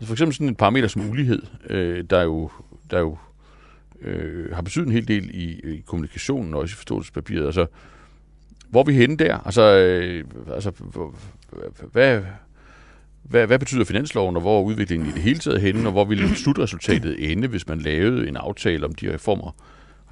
[0.00, 2.50] Altså for eksempel sådan en parameter som ulighed, øh, der jo,
[2.90, 3.18] der jo
[4.00, 7.46] øh, har betydet en hel del i, i kommunikationen og også i forståelsespapiret.
[7.46, 7.66] Altså,
[8.68, 9.38] hvor er vi henne der?
[9.38, 10.24] Altså, øh,
[10.54, 10.70] altså
[11.92, 12.22] hvad,
[13.22, 16.04] hvad, hvad betyder finansloven, og hvor er udviklingen i det hele taget henne, og hvor
[16.04, 19.56] vil slutresultatet ende, hvis man lavede en aftale om de reformer,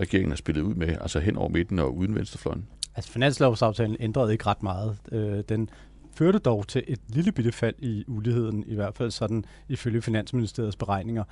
[0.01, 2.67] regeringen har spillet ud med, altså hen over midten og uden venstrefløjen?
[2.97, 4.97] Altså finanslovsaftalen ændrede ikke ret meget.
[5.13, 5.71] Øh, den
[6.19, 10.77] førte dog til et lille bitte fald i uligheden, i hvert fald sådan ifølge Finansministeriets
[10.77, 11.25] beregninger.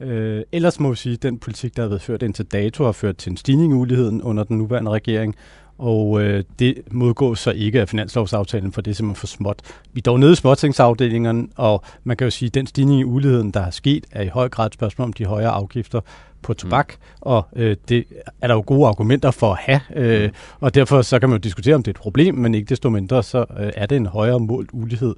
[0.00, 2.92] Øh, ellers må vi sige, at den politik, der har været ført indtil dato, har
[2.92, 5.36] ført til en stigning i uligheden under den nuværende regering,
[5.82, 9.60] og øh, det modgås så ikke af finanslovsaftalen, for det er simpelthen for småt.
[9.92, 13.04] Vi er dog nede i småtingsafdelingen, og man kan jo sige, at den stigning i
[13.04, 16.00] uligheden, der er sket, er i høj grad et spørgsmål om de højere afgifter
[16.42, 16.96] på tobak, mm.
[17.20, 18.04] og øh, det
[18.42, 20.34] er der jo gode argumenter for at have, øh, mm.
[20.60, 22.90] og derfor så kan man jo diskutere, om det er et problem, men ikke desto
[22.90, 25.14] mindre, så øh, er det en højere målt ulighed.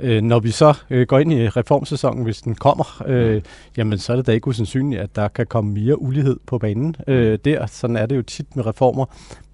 [0.00, 3.42] Øh, når vi så øh, går ind i reformsæsonen, hvis den kommer, øh,
[3.76, 6.96] jamen så er det da ikke usandsynligt, at der kan komme mere ulighed på banen
[7.06, 7.38] øh, mm.
[7.38, 7.66] der.
[7.66, 9.04] Sådan er det jo tit med reformer.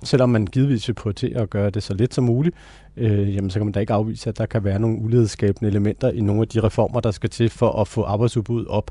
[0.04, 2.57] Selvom man givetvis vil prioritere at gøre det så lidt som muligt,
[2.96, 6.11] øh, jamen så kan man da ikke afvise, at der kan være nogle ulighedsskabende elementer
[6.11, 8.90] i nogle af de reformer, der skal til for at få arbejdsudbuddet op.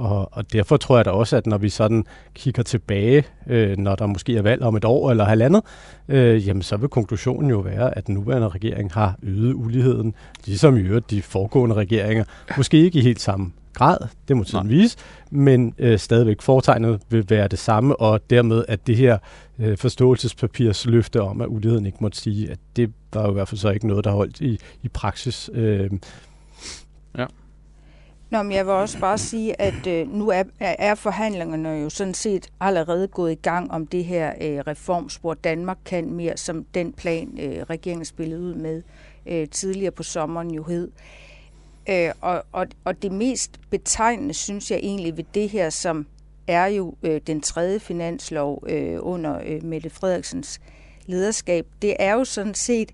[0.00, 3.94] Og, og derfor tror jeg da også, at når vi sådan kigger tilbage, øh, når
[3.94, 5.62] der måske er valg om et år eller halvandet,
[6.08, 10.14] øh, jamen så vil konklusionen jo være, at den nuværende regering har øget uligheden,
[10.46, 12.24] ligesom i øvrigt de foregående regeringer.
[12.56, 14.98] Måske ikke i helt samme grad, det må tiden vise,
[15.30, 19.18] men øh, stadigvæk foretegnet vil være det samme, og dermed at det her
[19.58, 23.48] øh, forståelsespapirs løfte om, at uligheden ikke måtte sige, at det var jo i hvert
[23.48, 25.50] fald så ikke noget, der holdt i, i praksis.
[25.52, 25.90] Øh.
[27.18, 27.26] Ja.
[28.30, 32.14] Nå, men jeg vil også bare sige, at øh, nu er, er forhandlingerne jo sådan
[32.14, 35.34] set allerede gået i gang om det her øh, reformspor.
[35.34, 38.82] Danmark kan mere, som den plan, øh, regeringen spillede ud med
[39.26, 40.90] øh, tidligere på sommeren jo hed.
[41.88, 46.06] Øh, og, og, og det mest betegnende, synes jeg egentlig ved det her, som
[46.46, 50.60] er jo øh, den tredje finanslov øh, under øh, Mette Frederiksens
[51.06, 52.92] lederskab, det er jo sådan set,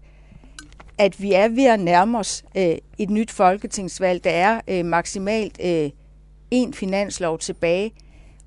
[0.99, 4.25] at vi er ved at nærme os øh, et nyt folketingsvalg.
[4.25, 5.91] Der er øh, maksimalt øh,
[6.51, 7.93] en finanslov tilbage.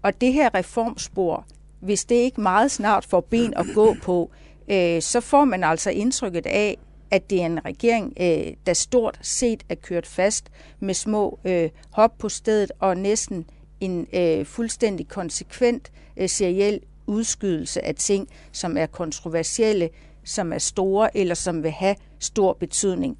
[0.01, 1.45] Og det her reformspor,
[1.79, 4.31] hvis det ikke meget snart får ben at gå på,
[4.67, 6.77] øh, så får man altså indtrykket af,
[7.11, 11.69] at det er en regering, øh, der stort set er kørt fast med små øh,
[11.91, 13.45] hop på stedet og næsten
[13.79, 19.89] en øh, fuldstændig konsekvent øh, seriel udskydelse af ting, som er kontroversielle,
[20.23, 23.17] som er store eller som vil have stor betydning.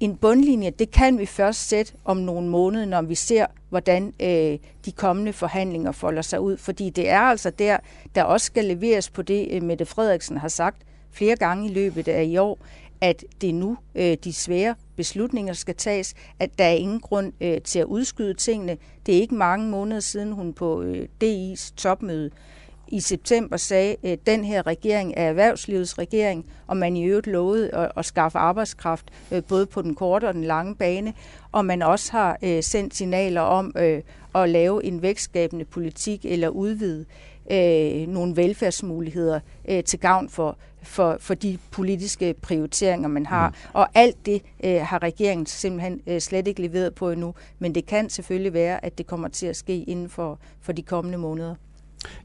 [0.00, 4.58] En bundlinje, det kan vi først sætte om nogle måneder, når vi ser, hvordan øh,
[4.84, 6.56] de kommende forhandlinger folder sig ud.
[6.56, 7.76] Fordi det er altså der,
[8.14, 12.08] der også skal leveres på det, øh, Mette Frederiksen har sagt flere gange i løbet
[12.08, 12.58] af i år,
[13.00, 17.60] at det nu øh, de svære beslutninger skal tages, at der er ingen grund øh,
[17.60, 18.76] til at udskyde tingene.
[19.06, 22.30] Det er ikke mange måneder siden, hun på øh, DI's topmøde
[22.90, 27.26] i september sagde, at øh, den her regering er erhvervslivets regering, og man i øvrigt
[27.26, 31.14] lovede at, at skaffe arbejdskraft øh, både på den korte og den lange bane,
[31.52, 33.74] og man også har øh, sendt signaler om
[34.34, 37.04] at lave en vækstskabende politik eller udvide
[37.50, 43.48] øh, nogle velfærdsmuligheder øh, til gavn for, for, for de politiske prioriteringer, man har.
[43.48, 43.54] Mm.
[43.72, 47.86] Og alt det øh, har regeringen simpelthen øh, slet ikke leveret på endnu, men det
[47.86, 51.54] kan selvfølgelig være, at det kommer til at ske inden for, for de kommende måneder.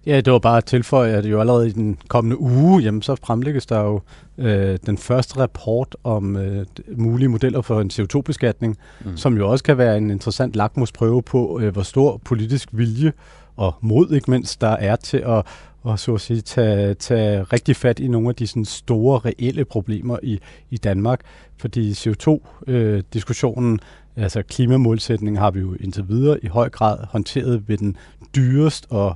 [0.06, 3.16] Ja, det var bare at tilføje, at jo allerede i den kommende uge, jamen, så
[3.16, 4.02] fremlægges der jo
[4.38, 6.66] øh, den første rapport om øh,
[6.98, 9.18] mulige modeller for en CO2-beskatning, mm.
[9.18, 13.14] som jo også kan være en interessant lakmusprøve på, øh, hvor stor politisk vilje
[13.56, 15.46] og mod ikke mindst, der er til at
[15.86, 19.66] og så at sige, tage, tage rigtig fat i nogle af de sådan, store, reelle
[19.66, 21.22] problemer i, i Danmark.
[21.58, 23.80] Fordi CO2-diskussionen,
[24.18, 27.98] øh, altså klimamålsætningen, har vi jo indtil videre i høj grad håndteret ved den
[28.36, 29.16] dyrest og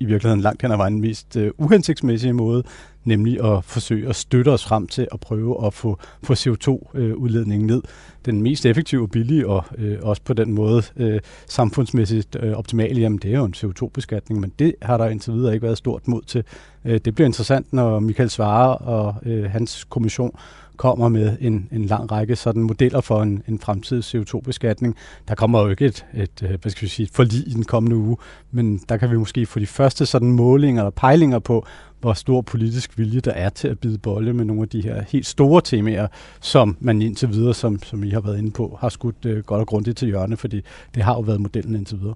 [0.00, 2.62] i virkeligheden langt hen ad vejen mest øh, uhensigtsmæssige måde,
[3.04, 7.76] nemlig at forsøge at støtte os frem til at prøve at få, få CO2-udledningen øh,
[7.76, 7.82] ned.
[8.26, 13.00] Den mest effektive og billige, og øh, også på den måde øh, samfundsmæssigt øh, optimale,
[13.00, 16.08] jamen det er jo en CO2-beskatning, men det har der indtil videre ikke været stort
[16.08, 16.44] mod til.
[16.84, 20.38] Øh, det bliver interessant, når Michael Svare og øh, hans kommission
[20.78, 24.96] kommer med en, en lang række sådan modeller for en, en fremtidig CO2-beskatning.
[25.28, 27.96] Der kommer jo ikke et, et, øh, hvad skal vi sige, forlig i den kommende
[27.96, 28.16] uge,
[28.50, 31.66] men der kan vi måske få de første sådan målinger eller pejlinger på,
[32.00, 35.02] hvor stor politisk vilje der er til at bide bolle med nogle af de her
[35.08, 36.06] helt store temaer,
[36.40, 39.60] som man indtil videre, som, som I har været inde på, har skudt øh, godt
[39.60, 40.60] og grundigt til hjørne, fordi
[40.94, 42.14] det har jo været modellen indtil videre.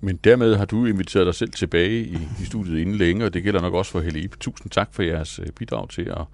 [0.00, 3.42] Men dermed har du inviteret dig selv tilbage i, i studiet inden længe, og det
[3.42, 6.24] gælder nok også for Helle Tusind tak for jeres øh, bidrag til at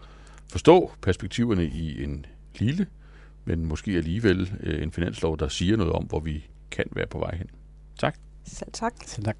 [0.50, 2.26] forstå perspektiverne i en
[2.58, 2.86] lille,
[3.44, 7.18] men måske alligevel øh, en finanslov, der siger noget om, hvor vi kan være på
[7.18, 7.46] vej hen.
[7.98, 8.16] Tak.
[8.44, 8.92] Selv tak.
[9.06, 9.36] Selv tak.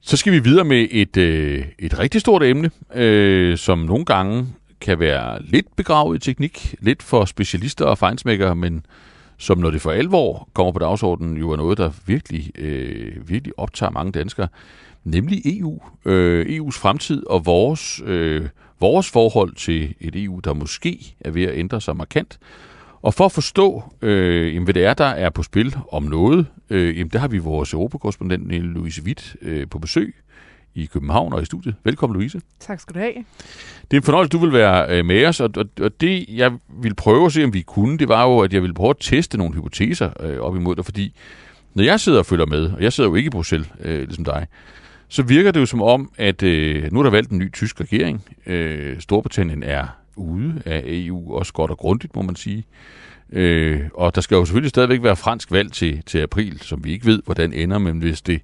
[0.00, 4.46] Så skal vi videre med et, øh, et rigtig stort emne, øh, som nogle gange
[4.80, 8.86] kan være lidt begravet i teknik, lidt for specialister og fejnsmækkere, men
[9.38, 13.58] som når det for alvor kommer på dagsordenen, jo er noget, der virkelig, øh, virkelig
[13.58, 14.48] optager mange danskere,
[15.04, 15.80] nemlig EU.
[16.04, 18.48] Øh, EU's fremtid og vores, øh,
[18.80, 22.38] vores forhold til et EU, der måske er ved at ændre sig markant.
[23.02, 26.98] Og for at forstå, øh, hvad det er, der er på spil om noget, øh,
[26.98, 30.14] jamen, der har vi vores europakorrespondent Louise Witt øh, på besøg
[30.74, 31.74] i København og i studiet.
[31.84, 32.40] Velkommen, Louise.
[32.60, 33.14] Tak skal du have.
[33.90, 36.52] Det er en fornøjelse, du vil være øh, med os, og, og, og det, jeg
[36.82, 38.96] vil prøve at se, om vi kunne, det var jo, at jeg ville prøve at
[39.00, 41.14] teste nogle hypoteser øh, op imod dig, fordi
[41.74, 44.24] når jeg sidder og følger med, og jeg sidder jo ikke i Bruxelles, øh, ligesom
[44.24, 44.46] dig,
[45.10, 47.80] så virker det jo som om, at øh, nu er der valgt en ny tysk
[47.80, 48.24] regering.
[48.46, 52.64] Øh, Storbritannien er ude af EU, også godt og grundigt, må man sige.
[53.32, 56.92] Øh, og der skal jo selvfølgelig stadigvæk være fransk valg til, til april, som vi
[56.92, 58.40] ikke ved, hvordan ender, men hvis det,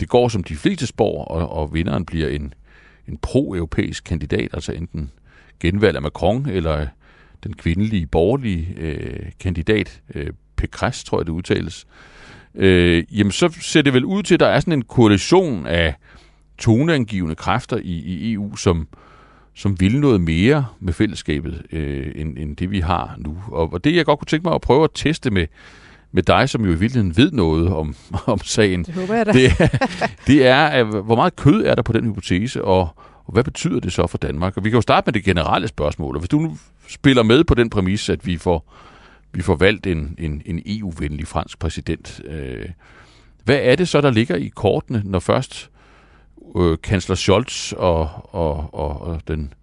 [0.00, 2.54] det går som de fleste spår, og, og vinderen bliver en,
[3.08, 5.10] en pro-europæisk kandidat, altså enten
[5.60, 6.86] genvalg af Macron, eller
[7.44, 10.30] den kvindelige borgerlige øh, kandidat, øh,
[10.62, 12.19] Pécresse, tror jeg det udtales, øh,
[13.12, 15.94] jamen så ser det vel ud til, at der er sådan en koalition af
[16.58, 18.88] toneangivende kræfter i, i EU, som,
[19.54, 23.36] som vil noget mere med fællesskabet, øh, end, end det vi har nu.
[23.48, 25.46] Og, og det jeg godt kunne tænke mig at prøve at teste med,
[26.12, 27.94] med dig, som jo i virkeligheden ved noget om,
[28.26, 29.32] om sagen, Det håber jeg da.
[29.32, 29.52] det
[30.26, 32.80] det er, hvor meget kød er der på den hypotese, og,
[33.24, 34.56] og hvad betyder det så for Danmark?
[34.56, 36.14] Og vi kan jo starte med det generelle spørgsmål.
[36.14, 36.56] Og hvis du nu
[36.88, 38.72] spiller med på den præmis, at vi får,
[39.32, 42.68] vi får valgt en, en, en EU-venlig fransk præsident, øh,
[43.44, 45.70] hvad er det så, der ligger i kortene, når først
[46.56, 49.54] øh, kansler Scholz og, og, og, og den,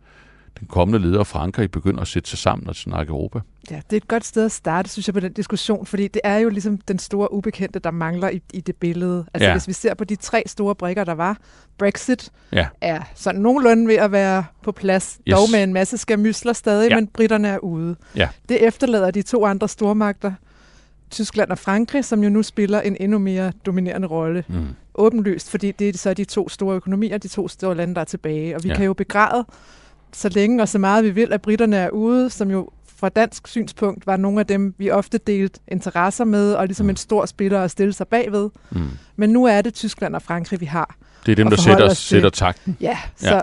[0.60, 3.39] den kommende leder af Frankrig begynder at sætte sig sammen og snakke Europa?
[3.72, 6.22] Ja, det er et godt sted at starte, synes jeg, på den diskussion, fordi det
[6.24, 9.26] er jo ligesom den store ubekendte, der mangler i, i det billede.
[9.34, 9.54] Altså Ja.
[9.54, 11.38] hvis vi ser på de tre store brikker, der var,
[11.78, 12.67] Brexit Ja.
[12.82, 15.34] er sådan nogenlunde ved at være på plads, Yes.
[15.36, 16.96] dog med en masse skamysler stadig, Ja.
[16.96, 17.96] men britterne er ude.
[18.15, 18.30] Ja.
[18.50, 20.34] Det efterlader de to andre stormagter,
[21.12, 24.43] Tyskland og Frankrig, som jo nu spiller en endnu mere dominerende rolle.
[24.48, 24.67] Mm.
[24.96, 28.06] Åbenlyst, fordi det er så de to store økonomier, de to store lande, der er
[28.06, 28.56] tilbage.
[28.56, 28.76] Og vi ja.
[28.76, 29.46] kan jo begræde
[30.13, 33.48] så længe og så meget vi vil, at britterne er ude, som jo fra dansk
[33.48, 36.89] synspunkt var nogle af dem, vi ofte delte interesser med, og ligesom Mm.
[36.89, 38.50] en stor spiller at stille sig bagved.
[38.72, 38.89] Mm.
[39.15, 40.96] Men nu er det Tyskland og Frankrig, vi har.
[41.26, 42.78] Det er dem, der sætter, os sætter takten.
[42.82, 43.41] Ja, så ja.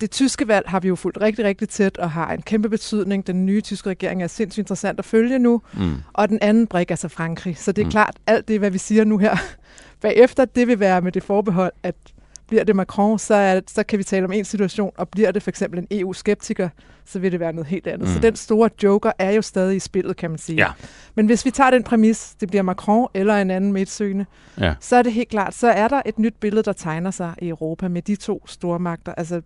[0.00, 3.26] det tyske valg har vi jo fulgt rigtig, rigtig tæt, og har en kæmpe betydning.
[3.26, 5.62] Den nye tyske regering er sindssygt interessant at følge nu.
[5.72, 5.94] Mm.
[6.12, 7.58] Og den anden brik er så Frankrig.
[7.58, 7.90] Så det er mm.
[7.90, 9.36] klart, alt det, hvad vi siger nu her
[10.02, 11.94] bagefter, det vil være med det forbehold, at
[12.52, 15.42] bliver det Macron, så, er, så kan vi tale om en situation, og bliver det
[15.42, 16.68] for eksempel en EU-skeptiker,
[17.04, 18.08] så vil det være noget helt andet.
[18.08, 18.14] Mm.
[18.14, 20.56] Så den store joker er jo stadig i spillet, kan man sige.
[20.56, 20.68] Ja.
[21.14, 24.26] Men hvis vi tager den præmis, det bliver Macron eller en anden midtsøgende,
[24.58, 24.74] Ja.
[24.80, 27.48] så er det helt klart, så er der et nyt billede, der tegner sig i
[27.48, 29.14] Europa med de to store magter.
[29.14, 29.42] Altså,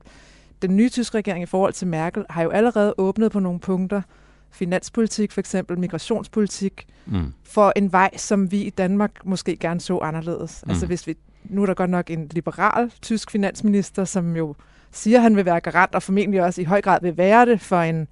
[0.62, 4.03] den nye tyske regering i forhold til Merkel har jo allerede åbnet på nogle punkter,
[4.51, 7.33] finanspolitik for eksempel, migrationspolitik, Mm.
[7.45, 10.61] for en vej, som vi i Danmark måske gerne så anderledes.
[10.62, 10.66] Mm.
[10.66, 10.71] Mm.
[10.71, 11.16] Altså hvis vi,
[11.51, 14.55] nu er der godt nok en liberal tysk finansminister, som jo
[14.93, 17.61] siger, at han vil være garant, og formentlig også i høj grad vil være det
[17.61, 18.09] for en,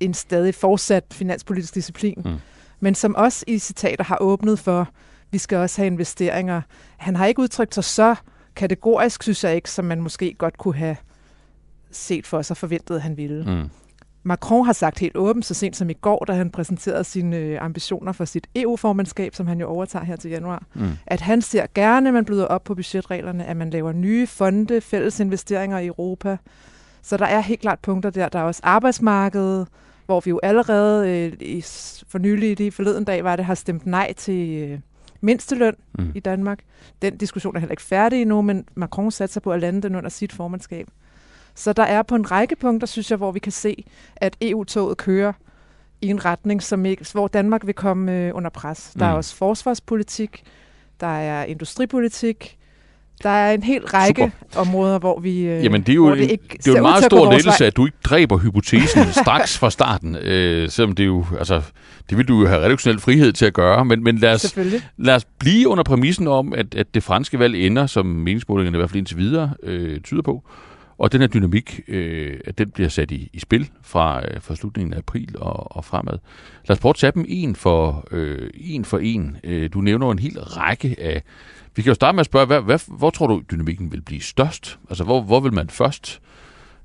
[0.00, 2.22] en stadig fortsat finanspolitisk disciplin.
[2.24, 2.34] Mm.
[2.80, 4.88] Men som også i citater har åbnet for,
[5.30, 6.60] vi skal også have investeringer.
[6.96, 8.14] Han har ikke udtrykt sig så
[8.56, 10.96] kategorisk, synes jeg ikke, som man måske godt kunne have
[11.90, 13.44] set for sig forventet, han ville.
[13.44, 13.70] Mm.
[14.26, 17.58] Macron har sagt helt åbent, så sent som i går, da han præsenterede sine øh,
[17.64, 20.88] ambitioner for sit EU-formandskab, som han jo overtager her til januar, Mm.
[21.06, 24.80] at han ser gerne, at man bløder op på budgetreglerne, at man laver nye fonde,
[24.80, 26.36] fælles investeringer i Europa.
[27.02, 28.28] Så der er helt klart punkter der.
[28.28, 29.66] Der er også arbejdsmarkedet,
[30.06, 31.64] hvor vi jo allerede øh, i,
[32.08, 34.78] for nylig, lige forleden dag var det, har stemt nej til øh,
[35.20, 36.12] mindsteløn Mm.
[36.14, 36.58] i Danmark.
[37.02, 40.10] Den diskussion er heller ikke færdig endnu, men Macron satser på at lande den under
[40.10, 40.88] sit formandskab.
[41.56, 43.84] Så der er på en række punkter, synes jeg, hvor vi kan se,
[44.16, 45.32] at EU-toget kører
[46.02, 48.92] i en retning, som ikke, hvor Danmark vil komme øh, under pres.
[48.98, 49.16] Der er Mm.
[49.16, 50.42] også forsvarspolitik,
[51.00, 52.56] der er industripolitik,
[53.22, 54.60] der er en hel række Super.
[54.60, 56.76] områder, hvor vi øh, Jamen, det er jo, hvor en, det ikke det er jo
[56.76, 61.06] en meget stor lettelse, at du ikke dræber hypotesen straks fra starten, øh, selvom det
[61.06, 61.62] jo, altså,
[62.10, 64.56] det vil du jo have reduktionel frihed til at gøre, men, men lad, os,
[64.96, 68.78] lad os blive under præmissen om, at, at det franske valg ender, som meningsmålingerne i
[68.80, 70.42] hvert fald indtil videre øh, tyder på,
[70.98, 74.56] og den her dynamik, øh, at den bliver sat i, i spil fra, øh, fra
[74.56, 76.18] slutningen af april og, og fremad.
[76.68, 79.36] Lad os prøve at tage dem en for, øh, en, for en.
[79.44, 81.22] Øh, du nævner en hel række af...
[81.76, 84.20] Vi kan jo starte med at spørge, hvad, hvad, hvor tror du, dynamikken vil blive
[84.20, 84.78] størst?
[84.88, 86.20] Altså, hvor, hvor vil man først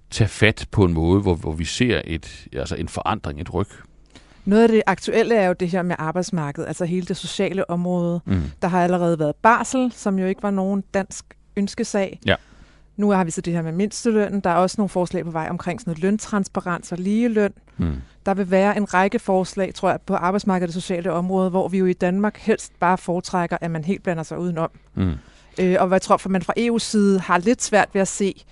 [0.10, 3.68] tage fat på en måde, hvor, hvor vi ser et, altså en forandring, et ryg?
[4.46, 8.22] Noget af det aktuelle er jo det her med arbejdsmarkedet, altså hele det sociale område.
[8.26, 8.42] Mm.
[8.62, 11.26] Der har allerede været barsel, som jo ikke var nogen dansk
[11.58, 12.20] ønskesag.
[12.26, 12.36] Ja.
[13.02, 14.42] Nu har vi så det her med mindstelønnen.
[14.42, 17.54] Der er også nogle forslag på vej omkring sådan noget løntransparens og ligeløn.
[17.78, 17.94] Mm.
[18.26, 21.68] Der vil være en række forslag, tror jeg, på arbejdsmarkedet og det sociale område, hvor
[21.68, 24.70] vi jo i Danmark helst bare foretrækker, at man helt blander sig udenom.
[24.96, 25.14] Mm.
[25.60, 28.08] Øh, og hvad jeg tror, for man fra EU's side har lidt svært ved at
[28.08, 28.46] se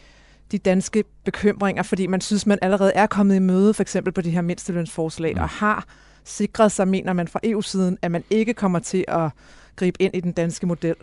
[0.51, 4.21] de danske bekymringer, fordi man synes, man allerede er kommet i møde, for eksempel på
[4.21, 5.41] de her mindstelønsforslag, mm.
[5.41, 5.85] og har
[6.23, 9.29] sikret sig, mener man fra EU-siden, at man ikke kommer til at
[9.75, 10.95] gribe ind i den danske model.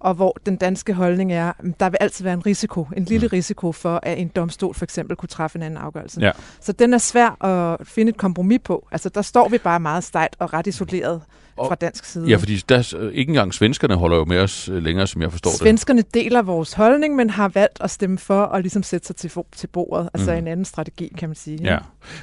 [0.00, 3.26] Og hvor den danske holdning er, at der vil altid være en risiko, en lille
[3.26, 3.30] Mm.
[3.32, 3.36] mm.
[3.36, 6.20] risiko for, at en domstol for eksempel kunne træffe en anden afgørelse.
[6.20, 6.30] Ja.
[6.60, 8.88] Så den er svær at finde et kompromis på.
[8.92, 11.20] Altså der står vi bare meget stejlt og ret isoleret
[11.56, 12.26] Og- fra dansk side.
[12.28, 15.30] Ja, fordi der, øh, ikke engang svenskerne holder jo med os øh, længere, som jeg
[15.32, 15.58] forstår det.
[15.58, 19.30] Svenskerne deler vores holdning, men har valgt at stemme for at ligesom sætte sig til,
[19.56, 20.08] til bordet.
[20.14, 20.38] Altså Mhm.
[20.38, 21.58] en anden strategi, kan man sige.
[21.62, 21.78] Ja.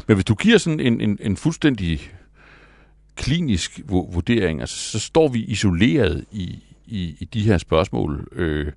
[0.08, 2.12] Men hvis du giver sådan en, en, en fuldstændig
[3.16, 8.72] klinisk vu- vurdering, altså, så står vi isoleret i, i, i de her spørgsmål, øh,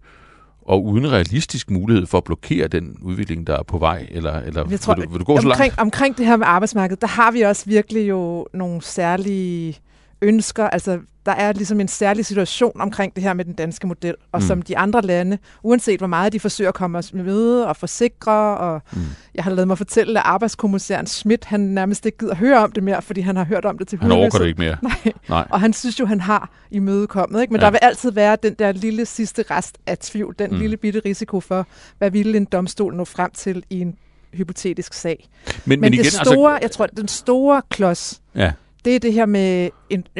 [0.62, 4.64] og uden realistisk mulighed for at blokere den udvikling, der er på vej, eller, eller
[4.70, 5.80] Jeg tror, vil, du, vil du gå så omkring, langt?
[5.80, 9.78] omkring det her med arbejdsmarkedet, der har vi også virkelig jo nogle særlige
[10.22, 10.98] ønsker, altså
[11.28, 14.46] der er ligesom en særlig situation omkring det her med den danske model, og mm.
[14.46, 17.76] som de andre lande, uanset hvor meget de forsøger at komme os med møde og
[17.76, 19.00] forsikre, og mm.
[19.34, 22.82] jeg har lavet mig fortælle, at arbejdskommissæren Schmidt, han nærmest ikke gider høre om det
[22.82, 24.76] mere, fordi han har hørt om det til Han overgår det ikke mere.
[24.82, 25.12] Nej.
[25.28, 25.46] Nej.
[25.50, 27.52] Og han synes jo, han har imødekommet, ikke?
[27.52, 27.64] men ja.
[27.64, 30.58] der vil altid være den der lille sidste rest af tvivl, den mm.
[30.58, 31.66] lille bitte risiko for,
[31.98, 33.94] hvad ville en domstol nå frem til i en
[34.34, 35.28] hypotetisk sag.
[35.46, 36.64] Men, men, men igen, det altså- store, altså...
[36.64, 38.52] jeg tror, den store klods, ja
[38.84, 39.70] det er det her med,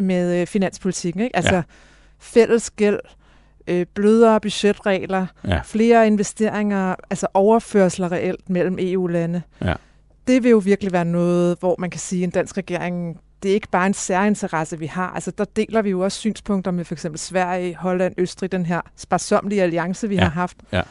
[0.03, 1.23] med øh, finanspolitikken.
[1.23, 1.37] Ikke?
[1.37, 1.63] Altså ja.
[2.19, 3.01] fælles gæld,
[3.67, 5.61] øh, blødere budgetregler, ja.
[5.65, 9.43] flere investeringer, altså overførsler reelt mellem EU-lande.
[9.65, 9.75] Ja.
[10.27, 13.51] Det vil jo virkelig være noget, hvor man kan sige, at en dansk regering det
[13.51, 15.11] er ikke bare en særinteresse, vi har.
[15.11, 18.81] Altså, der deler vi jo også synspunkter med for eksempel Sverige, Holland, Østrig, den her
[18.97, 20.23] sparsomlige alliance, vi ja.
[20.23, 20.57] har haft.
[20.73, 20.83] Ja.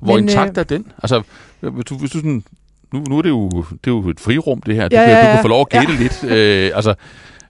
[0.00, 0.92] Hvor Men, intakt øh, er den?
[1.02, 1.22] Altså,
[1.60, 2.44] hvis du, hvis du sådan
[2.92, 4.88] nu, nu er det jo, det er jo et frirum, det her.
[4.88, 5.28] Du, ja, ja, ja.
[5.30, 5.98] du kan få lov at gætte ja.
[5.98, 6.24] lidt.
[6.24, 6.94] Øh, altså,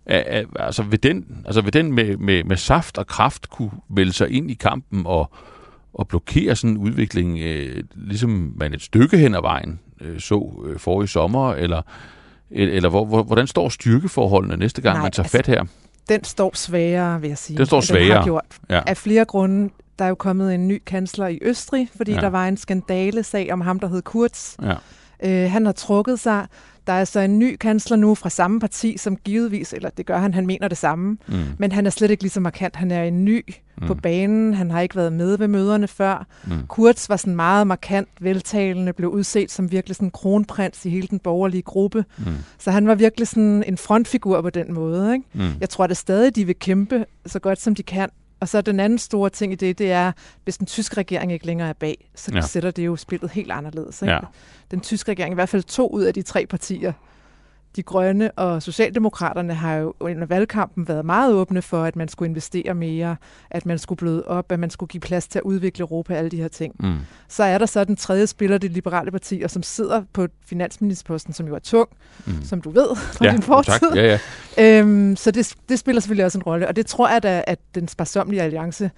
[0.06, 4.30] altså, vil den, altså vil den med, med, med saft og kraft kunne vælge sig
[4.30, 5.30] ind i kampen og,
[5.94, 10.64] og blokere sådan en udvikling, øh, ligesom man et stykke hen ad vejen øh, så
[10.66, 11.82] øh, forrige sommer, eller,
[12.50, 15.64] eller hvor, hvordan står styrkeforholdene næste gang, Nej, man tager altså, fat her?
[16.08, 17.58] Den står sværere, vil jeg sige.
[17.58, 18.04] Den står sværere.
[18.04, 18.44] Den har gjort.
[18.70, 18.80] Ja.
[18.86, 19.70] Af flere grunde.
[19.98, 22.20] Der er jo kommet en ny kansler i Østrig, fordi ja.
[22.20, 24.56] der var en skandale-sag om ham, der hed Kurz.
[24.62, 24.74] Ja
[25.24, 26.46] Øh, han har trukket sig.
[26.86, 30.18] Der er så en ny kansler nu fra samme parti, som givetvis, eller det gør
[30.18, 31.34] han, han mener det samme, mm.
[31.58, 32.76] men han er slet ikke lige så markant.
[32.76, 33.44] Han er en ny
[33.80, 33.86] mm.
[33.86, 36.26] på banen, han har ikke været med ved møderne før.
[36.46, 36.52] Mm.
[36.68, 41.18] Kurz var sådan meget markant veltalende, blev udset som virkelig sådan kronprins i hele den
[41.18, 42.04] borgerlige gruppe.
[42.18, 42.24] Mm.
[42.58, 45.12] Så han var virkelig sådan en frontfigur på den måde.
[45.12, 45.24] Ikke?
[45.32, 45.50] Mm.
[45.60, 48.08] Jeg tror det stadig, de vil kæmpe så godt som de kan
[48.42, 50.12] og så den anden store ting i det, det er,
[50.44, 52.40] hvis den tyske regering ikke længere er bag, så ja.
[52.40, 54.02] sætter det jo spillet helt anderledes.
[54.02, 54.14] Ikke?
[54.14, 54.20] Ja.
[54.70, 56.92] Den tyske regering, i hvert fald to ud af de tre partier,
[57.76, 62.28] de grønne og socialdemokraterne har jo under valgkampen været meget åbne for, at man skulle
[62.28, 63.16] investere mere,
[63.50, 66.30] at man skulle bløde op, at man skulle give plads til at udvikle Europa, alle
[66.30, 66.74] de her ting.
[66.80, 66.98] Mm.
[67.28, 71.32] Så er der så den tredje spiller, det liberale parti, og som sidder på finansministerposten,
[71.32, 71.88] som jo er tung,
[72.26, 72.44] mm.
[72.44, 73.72] som du ved fra ja, din fortid.
[73.72, 73.96] Tak.
[73.96, 74.18] Ja,
[74.58, 74.80] ja.
[74.80, 77.58] Øhm, så det, det spiller selvfølgelig også en rolle, og det tror jeg da, at
[77.74, 78.90] den sparsomlige alliance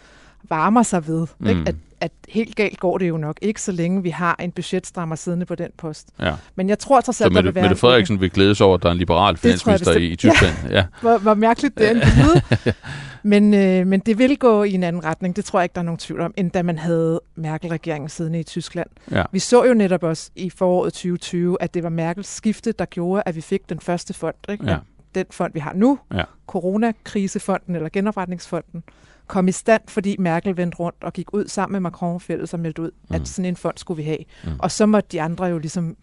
[0.49, 1.27] varmer sig ved.
[1.39, 1.47] Mm.
[1.47, 1.63] Ikke?
[1.67, 5.17] At, at helt galt går det jo nok ikke, så længe vi har en budgetstrammer
[5.17, 6.09] siddende på den post.
[6.21, 6.35] Ja.
[6.55, 7.63] Men jeg tror trods alt, der vil være...
[7.63, 10.55] Mette Frederiksen vil glædes over, at der er en liberal finansminister i, i Tyskland.
[10.71, 10.77] Ja.
[10.77, 10.85] ja.
[11.01, 12.75] Hvor, hvor mærkeligt det er en
[13.23, 15.81] men, øh, men det vil gå i en anden retning, det tror jeg ikke, der
[15.81, 18.89] er nogen tvivl om, end da man havde Merkel-regeringen siddende i Tyskland.
[19.11, 19.23] Ja.
[19.33, 23.23] Vi så jo netop også i foråret 2020, at det var Merkels skifte, der gjorde,
[23.27, 24.35] at vi fik den første fond.
[24.49, 24.71] Ikke?
[24.71, 24.77] Ja.
[25.15, 26.23] Den fond, vi har nu, ja.
[26.47, 28.83] Coronakrisefonden eller genopretningsfonden,
[29.27, 32.61] kom i stand, fordi Merkel vendte rundt og gik ud sammen med Macron fælles og
[32.61, 33.15] meldte ud, mm.
[33.15, 34.25] at sådan en fond skulle vi have.
[34.45, 34.51] Mm.
[34.59, 35.97] Og så måtte de andre jo ligesom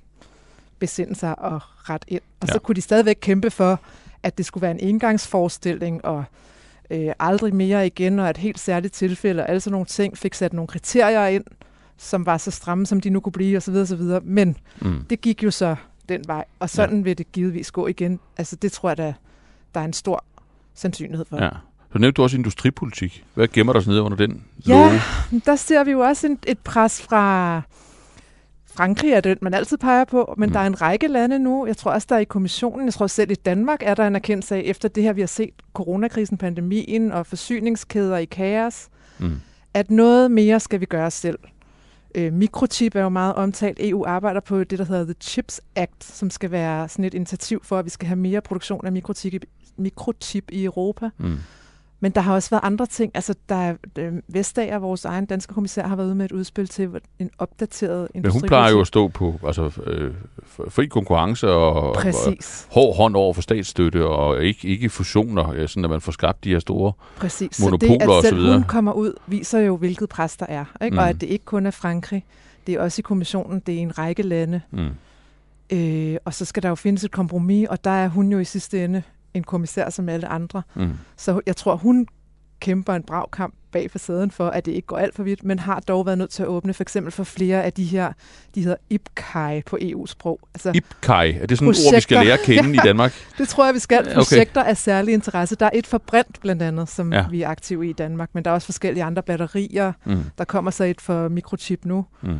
[0.79, 2.21] besinde sig og ret ind.
[2.39, 2.53] Og ja.
[2.53, 3.79] så kunne de stadigvæk kæmpe for,
[4.23, 6.23] at det skulle være en engangsforestilling, og
[6.89, 10.33] øh, aldrig mere igen, og et helt særligt tilfælde, og alle sådan nogle ting, fik
[10.33, 11.43] sat nogle kriterier ind,
[11.97, 13.75] som var så stramme, som de nu kunne blive, osv.
[13.75, 14.01] osv.
[14.23, 15.05] Men mm.
[15.09, 15.75] det gik jo så
[16.09, 17.03] den vej, og sådan ja.
[17.03, 18.19] vil det givetvis gå igen.
[18.37, 19.13] Altså det tror jeg, der,
[19.73, 20.23] der er en stor
[20.73, 21.43] sandsynlighed for.
[21.43, 21.49] Ja.
[21.93, 23.23] Så nævnte du også industripolitik.
[23.33, 25.41] Hvad gemmer der sig nede under den Ja, love?
[25.45, 27.61] der ser vi jo også en, et pres fra
[28.73, 30.53] Frankrig, er det, man altid peger på, men mm.
[30.53, 31.65] der er en række lande nu.
[31.67, 34.15] Jeg tror også, der er i kommissionen, jeg tror selv i Danmark er der en
[34.15, 38.87] erkendelse af, efter det her, vi har set coronakrisen, pandemien og forsyningskæder i kaos,
[39.19, 39.41] mm.
[39.73, 41.39] at noget mere skal vi gøre selv.
[42.15, 43.77] Øh, mikrochip er jo meget omtalt.
[43.81, 47.61] EU arbejder på det, der hedder The Chips Act, som skal være sådan et initiativ
[47.63, 49.43] for, at vi skal have mere produktion af mikrochip,
[49.77, 51.09] mikrochip i Europa.
[51.17, 51.37] Mm.
[52.03, 53.11] Men der har også været andre ting.
[53.13, 56.67] Altså, der er, øh, Vestager, vores egen danske kommissær, har været ude med et udspil
[56.67, 56.89] til
[57.19, 58.21] en opdateret industri.
[58.21, 60.13] Men hun plejer jo at stå på altså, øh,
[60.69, 61.95] fri konkurrence og, og
[62.71, 66.49] hård hånd over for statsstøtte og ikke, ikke fusioner, sådan at man får skabt de
[66.49, 67.59] her store Præcis.
[67.59, 70.65] monopoler så det, at selv hun kommer ud, viser jo, hvilket pres der er.
[70.83, 70.93] Ikke?
[70.93, 70.97] Mm.
[70.97, 72.25] Og at det ikke kun er Frankrig,
[72.67, 74.61] det er også i kommissionen, det er en række lande.
[74.71, 74.89] Mm.
[75.73, 78.45] Øh, og så skal der jo findes et kompromis, og der er hun jo i
[78.45, 80.61] sidste ende en kommissær som alle andre.
[80.75, 80.91] Mm.
[81.17, 82.07] Så jeg tror, hun
[82.59, 85.59] kæmper en brav kamp bag facaden for, at det ikke går alt for vidt, men
[85.59, 88.13] har dog været nødt til at åbne for eksempel for flere af de her,
[88.55, 90.39] de hedder IPCAI på EU-sprog.
[90.53, 93.13] Altså, IPCAI, er det sådan et ord, vi skal lære at kende ja, i Danmark?
[93.37, 94.13] det tror jeg, vi skal.
[94.13, 94.69] Projekter okay.
[94.69, 95.55] af særlig interesse.
[95.55, 97.25] Der er et for brint blandt andet, som ja.
[97.29, 99.93] vi er aktive i i Danmark, men der er også forskellige andre batterier.
[100.05, 100.23] Mm.
[100.37, 102.05] Der kommer så et for mikrochip nu.
[102.21, 102.37] Mm.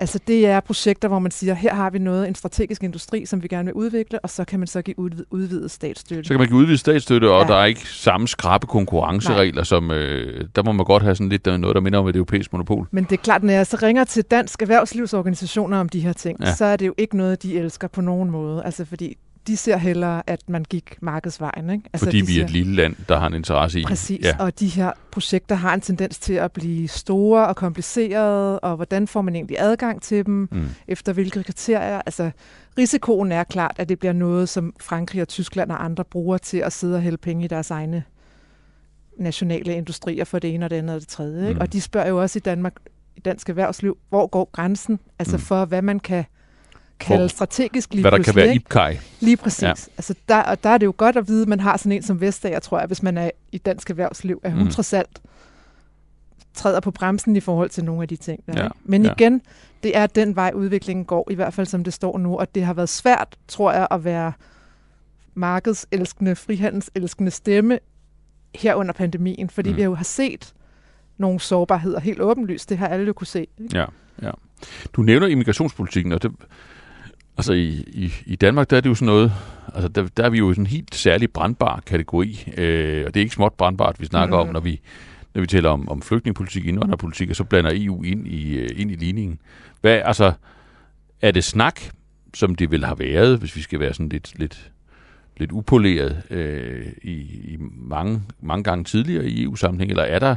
[0.00, 3.42] Altså det er projekter, hvor man siger, her har vi noget, en strategisk industri, som
[3.42, 4.98] vi gerne vil udvikle, og så kan man så give
[5.32, 6.24] udvidet statsstøtte.
[6.24, 7.48] Så kan man give udvidet statsstøtte, og ja.
[7.48, 9.64] der er ikke samme skrabe konkurrenceregler, Nej.
[9.64, 12.16] som øh, der må man godt have sådan lidt øh, noget, der minder om et
[12.16, 12.88] europæisk monopol.
[12.90, 16.40] Men det er klart, når jeg så ringer til dansk erhvervslivsorganisationer om de her ting,
[16.40, 16.54] ja.
[16.54, 18.64] så er det jo ikke noget, de elsker på nogen måde.
[18.64, 19.16] Altså fordi
[19.50, 21.70] de ser hellere, at man gik markedsvejen.
[21.70, 21.84] Ikke?
[21.92, 24.36] Altså, Fordi vi er et lille land, der har en interesse i Præcis, ja.
[24.38, 29.08] og de her projekter har en tendens til at blive store og komplicerede, og hvordan
[29.08, 30.68] får man egentlig adgang til dem, mm.
[30.88, 32.02] efter hvilke kriterier.
[32.06, 32.30] Altså,
[32.78, 36.58] risikoen er klart, at det bliver noget, som Frankrig og Tyskland og andre bruger til
[36.58, 38.04] at sidde og hælde penge i deres egne
[39.18, 41.48] nationale industrier for det ene og det andet og det tredje.
[41.48, 41.58] Ikke?
[41.58, 41.60] Mm.
[41.60, 42.74] Og de spørger jo også i Danmark,
[43.16, 45.00] i dansk erhvervsliv, hvor går grænsen?
[45.18, 45.42] Altså mm.
[45.42, 46.24] for, hvad man kan
[47.00, 48.98] kalde strategisk lige Hvad der kan være IPKAI.
[49.20, 49.62] Lige præcis.
[49.62, 49.72] Ja.
[49.72, 52.02] Altså der, og der er det jo godt at vide, at man har sådan en
[52.02, 54.70] som Vestager, tror jeg, hvis man er i dansk erhvervsliv, at hun mm.
[54.70, 55.20] trods alt
[56.54, 58.46] træder på bremsen i forhold til nogle af de ting.
[58.46, 58.68] Der, ja.
[58.84, 59.12] Men ja.
[59.12, 59.42] igen,
[59.82, 62.64] det er den vej, udviklingen går, i hvert fald som det står nu, og det
[62.64, 64.32] har været svært, tror jeg, at være
[65.34, 67.78] markedselskende, frihandelselskende stemme
[68.54, 69.76] her under pandemien, fordi mm.
[69.76, 70.54] vi jo har set
[71.18, 72.68] nogle sårbarheder helt åbenlyst.
[72.68, 73.46] Det har alle jo kunne se.
[73.58, 73.78] Ikke?
[73.78, 73.84] Ja,
[74.22, 74.30] ja.
[74.92, 76.32] Du nævner immigrationspolitikken, og det,
[77.36, 79.32] altså i, i, i Danmark, der er det jo sådan noget,
[79.74, 83.20] altså der, der er vi jo i en helt særlig brandbar kategori, øh, og det
[83.20, 84.48] er ikke småt brandbart, vi snakker mm.
[84.48, 84.80] om, når vi,
[85.34, 88.90] når vi taler om, om flygtningepolitik, indvandrerpolitik, og så blander EU ind i, øh, ind
[88.90, 89.38] i ligningen.
[89.80, 90.32] Hvad, altså,
[91.22, 91.80] er det snak,
[92.34, 94.72] som det vil have været, hvis vi skal være sådan lidt, lidt,
[95.36, 97.12] lidt upoleret øh, i,
[97.52, 100.36] i mange, mange gange tidligere i EU-sammenhæng, eller er der,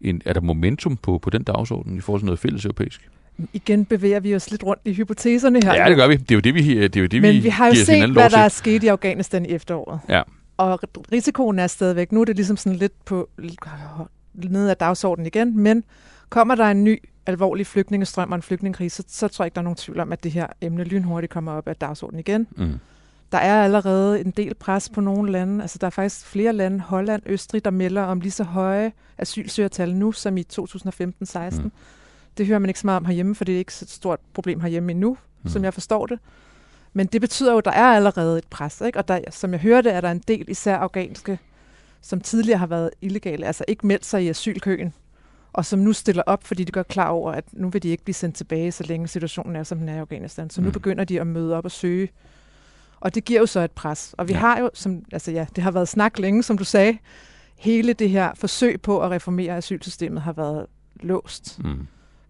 [0.00, 3.08] en, er der momentum på, på den dagsorden i forhold til noget fælles europæisk?
[3.52, 5.74] Igen bevæger vi os lidt rundt i hypoteserne her.
[5.74, 6.16] Ja, det gør vi.
[6.16, 8.12] Det er jo det, vi, det er jo det, Men vi, vi har jo set,
[8.12, 10.00] hvad der er sket i Afghanistan i efteråret.
[10.08, 10.22] Ja.
[10.56, 10.80] Og
[11.12, 12.12] risikoen er stadigvæk.
[12.12, 13.28] Nu er det ligesom sådan lidt på
[14.34, 15.84] nede af dagsordenen igen, men
[16.28, 19.60] kommer der en ny alvorlig flygtningestrøm og en flygtningekrise, så, så tror jeg ikke, der
[19.60, 22.46] er nogen tvivl om, at det her emne lynhurtigt kommer op af dagsordenen igen.
[22.56, 22.78] Mm.
[23.32, 25.62] Der er allerede en del pres på nogle lande.
[25.62, 29.94] Altså, der er faktisk flere lande, Holland, Østrig, der melder om lige så høje asylsøgertal
[29.94, 31.62] nu, som i 2015-16.
[31.62, 31.72] Mm.
[32.38, 34.20] Det hører man ikke så meget om herhjemme, for det er ikke så et stort
[34.34, 35.50] problem herhjemme endnu, mm.
[35.50, 36.18] som jeg forstår det.
[36.92, 38.80] Men det betyder jo, at der er allerede et pres.
[38.80, 38.98] Ikke?
[38.98, 41.38] Og der, som jeg hørte, er der en del, især afghanske,
[42.00, 44.94] som tidligere har været illegale, altså ikke meldt sig i asylkøen,
[45.52, 48.04] og som nu stiller op, fordi de gør klar over, at nu vil de ikke
[48.04, 50.50] blive sendt tilbage, så længe situationen er, som den er i Afghanistan.
[50.50, 50.72] Så nu mm.
[50.72, 52.08] begynder de at møde op og søge.
[53.00, 54.14] Og det giver jo så et pres.
[54.18, 54.38] Og vi ja.
[54.38, 56.98] har jo, som, altså ja, det har været snak længe, som du sagde,
[57.56, 60.66] hele det her forsøg på at reformere asylsystemet har været
[61.00, 61.58] låst.
[61.64, 61.86] Mm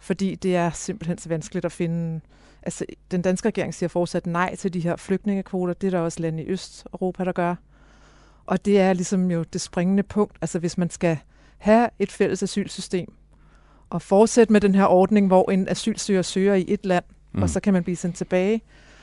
[0.06, 2.20] fordi det er simpelthen så vanskeligt at finde...
[2.62, 5.74] Altså, den danske regering siger fortsat nej til de her flygtningekvoter.
[5.74, 7.54] Det er der også lande i Østeuropa, der gør.
[8.46, 10.36] Og det er ligesom jo det springende punkt.
[10.40, 11.18] Altså, hvis man skal
[11.58, 13.12] have et fælles asylsystem,
[13.90, 17.42] og fortsætte med den her ordning, hvor en asylsøger søger i et land, mm.
[17.42, 18.60] og så kan man blive sendt tilbage,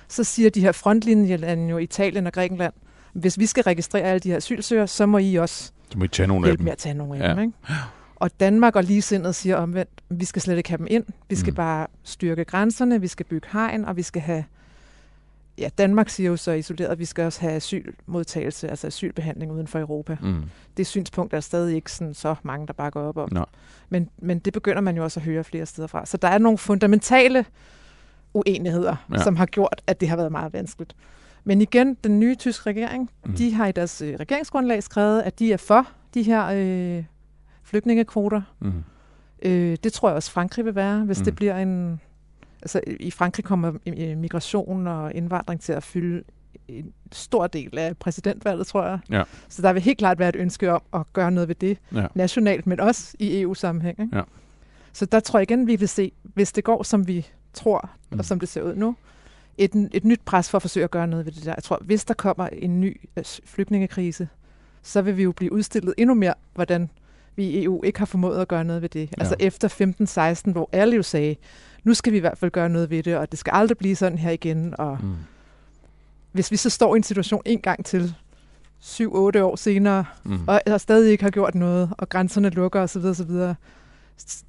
[0.08, 2.74] så siger de her frontlinjelande jo Italien og Grækenland,
[3.14, 6.08] hvis vi skal registrere alle de her asylsøgere, så må I også så må I
[6.08, 6.64] tage nogle af dem.
[6.64, 7.34] med at tage nogle af ja.
[7.34, 7.40] dem.
[7.40, 7.54] Ikke?
[8.24, 11.06] Og Danmark og ligesindet siger omvendt, vi skal slet ikke have dem ind.
[11.30, 11.56] Vi skal mm.
[11.56, 14.46] bare styrke grænserne, vi skal bygge hegn, og vi skal have...
[15.58, 19.80] Ja, Danmark siger jo så isoleret, vi skal også have asylmodtagelse, altså asylbehandling uden for
[19.80, 20.18] Europa.
[20.22, 20.44] Mm.
[20.78, 23.30] Det synspunkt er stadig ikke sådan, så mange, der bakker op om.
[23.32, 23.44] No.
[23.90, 26.06] Men, men det begynder man jo også at høre flere steder fra.
[26.06, 27.46] Så der er nogle fundamentale
[28.34, 29.24] uenigheder, ja.
[29.24, 30.96] som har gjort, at det har været meget vanskeligt.
[31.44, 33.34] Men igen, den nye tyske regering, mm.
[33.34, 37.04] de har i deres øh, regeringsgrundlag skrevet, at de er for de her øh,
[37.74, 38.42] flygtningekvoter.
[38.60, 38.84] Mm.
[39.42, 41.26] Øh, det tror jeg også Frankrig vil være, hvis mm.
[41.26, 42.02] det bliver en...
[42.62, 43.74] Altså i Frankrig kommer
[44.16, 46.24] migration og indvandring til at fylde
[46.68, 49.00] en stor del af præsidentvalget, tror jeg.
[49.10, 49.24] Ja.
[49.50, 52.08] Så der vil helt klart være et ønske om at gøre noget ved det ja.
[52.16, 54.00] nationalt, men også i EU-sammenhæng.
[54.00, 54.18] Ikke?
[54.18, 54.22] Ja.
[54.94, 58.20] Så der tror jeg igen, vi vil se, hvis det går, som vi tror, mm.
[58.20, 58.96] og som det ser ud nu,
[59.58, 61.54] et, et nyt pres for at forsøge at gøre noget ved det der.
[61.56, 64.28] Jeg tror, hvis der kommer en ny øh, flygtningekrise,
[64.82, 66.90] så vil vi jo blive udstillet endnu mere, hvordan
[67.36, 69.00] vi i EU ikke har formået at gøre noget ved det.
[69.00, 69.14] Ja.
[69.20, 71.36] Altså efter 15-16, hvor alle jo sagde,
[71.84, 73.96] nu skal vi i hvert fald gøre noget ved det, og det skal aldrig blive
[73.96, 74.76] sådan her igen.
[74.78, 75.16] Og mm.
[76.32, 78.16] hvis vi så står i en situation en gang til,
[78.84, 79.06] 7-8
[79.40, 80.48] år senere, mm.
[80.48, 83.32] og, og stadig ikke har gjort noget, og grænserne lukker osv., osv.,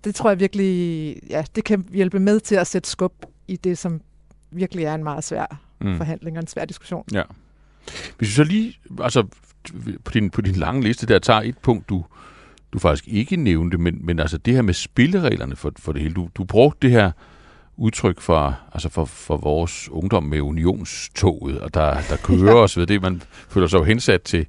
[0.05, 3.13] det tror jeg virkelig, ja, det kan hjælpe med til at sætte skub
[3.49, 4.01] i det, som
[4.51, 5.97] virkelig er en meget svær mm.
[5.97, 7.05] forhandling og en svær diskussion.
[7.13, 7.23] Ja.
[8.19, 9.27] Hvis vi så lige, altså
[10.05, 12.05] på din, på din lange liste der, tager et punkt, du,
[12.75, 16.15] du faktisk ikke nævnte, men, men altså det her med spillereglerne for, for det hele.
[16.15, 17.11] Du, du brugte det her
[17.77, 22.63] udtryk for, altså for, for vores ungdom med unionstoget, og der, der kører ja.
[22.63, 23.03] os ved det.
[23.03, 24.47] Man føler sig jo hensat til,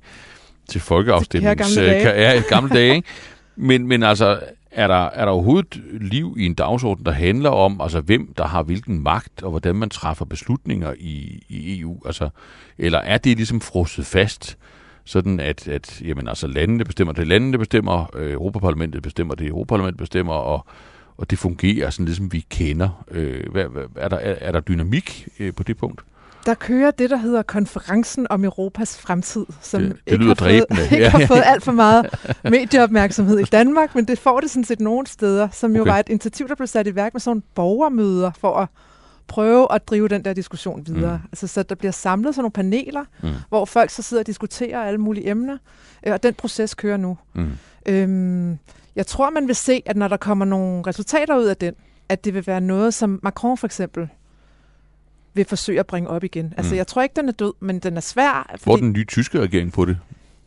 [0.70, 1.76] til folkeafstemnings...
[1.76, 2.22] Gamle dage.
[2.22, 2.96] Ja, gamle dage.
[2.96, 3.08] Ikke?
[3.58, 4.40] Men, men altså,
[4.72, 8.48] er der, er der overhovedet liv i en dagsorden, der handler om, altså hvem der
[8.48, 12.02] har hvilken magt, og hvordan man træffer beslutninger i, i EU?
[12.06, 12.30] Altså,
[12.78, 14.58] eller er det ligesom frosset fast
[15.06, 19.98] sådan at, at jamen, altså, landene bestemmer det, landene bestemmer, øh, Europaparlamentet bestemmer det, Europaparlamentet
[20.00, 20.66] bestemmer, og,
[21.18, 23.04] og det fungerer sådan ligesom vi kender.
[23.12, 26.02] Øh, hvad, hvad, er, der, er, er der dynamik øh, på det punkt?
[26.46, 30.66] Der kører det, der hedder konferencen om Europas fremtid, som Det- det ikke, lyder har
[30.80, 32.06] fået, ikke har fået alt for meget
[32.44, 35.92] medieopmærksomhed i Danmark, men det får det sådan set nogle steder, som jo Okay.
[35.92, 38.68] var et initiativ, der blev sat i værk med sådan nogle borgermøder for at
[39.28, 41.18] prøve at drive den der diskussion videre.
[41.18, 41.30] Mm.
[41.32, 43.30] Altså, så der bliver samlet sådan nogle paneler, Mm.
[43.50, 45.58] hvor folk så sidder og diskuterer alle mulige emner,
[46.08, 47.18] øh, og den proces kører nu.
[47.34, 47.52] Mm.
[47.86, 48.58] Øhm,
[48.96, 51.74] jeg tror, man vil se, at når der kommer nogle resultater ud af den,
[52.10, 54.08] at det vil være noget, som Macron for eksempel
[55.34, 56.54] vil forsøge at bringe op igen.
[56.58, 56.78] Altså, Mm.
[56.78, 58.46] jeg tror ikke, den er død, men den er svær.
[58.52, 59.98] Fordi, Hvor den nye tyske regering på det?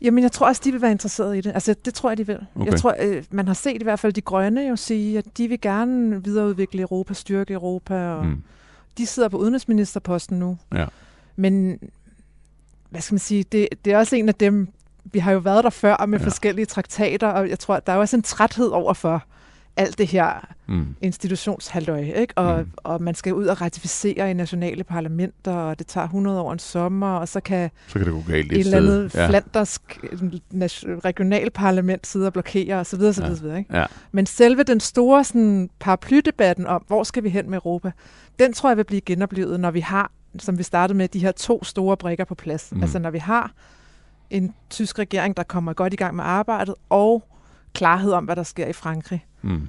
[0.01, 1.51] Jamen, jeg tror også, de vil være interesseret i det.
[1.53, 2.39] Altså, det tror jeg, de vil.
[2.55, 2.71] Okay.
[2.71, 5.47] Jeg tror, øh, man har set i hvert fald de grønne jo sige, at de
[5.47, 8.43] vil gerne videreudvikle Europa, styrke Europa, og mm.
[8.97, 10.57] De sidder på udenrigsministerposten nu.
[10.73, 10.85] Ja.
[11.35, 11.79] Men,
[12.89, 14.67] hvad skal man sige, det, det er også en af dem,
[15.03, 16.25] vi har jo været der før med Ja.
[16.25, 19.23] forskellige traktater, og jeg tror, der er også en træthed over for
[19.79, 20.95] alt det her Mm.
[21.01, 22.33] institutionshalløj, ikke?
[22.37, 22.71] Og, Mm.
[22.77, 26.59] og man skal ud og ratificere i nationale parlamenter, og det tager 100 år en
[26.59, 29.27] sommer, og så kan Så kan det gå galt et et eller andet ja.
[29.27, 29.99] flandersk
[31.05, 33.29] regionalparlament sidde og blokere, og så videre, så Ja.
[33.29, 33.77] videre, ikke?
[33.77, 33.85] Ja.
[34.11, 37.91] Men selve den store sådan, paraplydebatten om, hvor skal vi hen med Europa,
[38.39, 41.31] den tror jeg vil blive genoplevet, når vi har, som vi startede med, de her
[41.31, 42.69] to store brikker på plads.
[42.71, 42.81] Mm.
[42.81, 43.51] Altså når vi har
[44.29, 47.23] en tysk regering, der kommer godt i gang med arbejdet, og
[47.73, 49.25] klarhed om, hvad der sker i Frankrig.
[49.41, 49.67] Mm.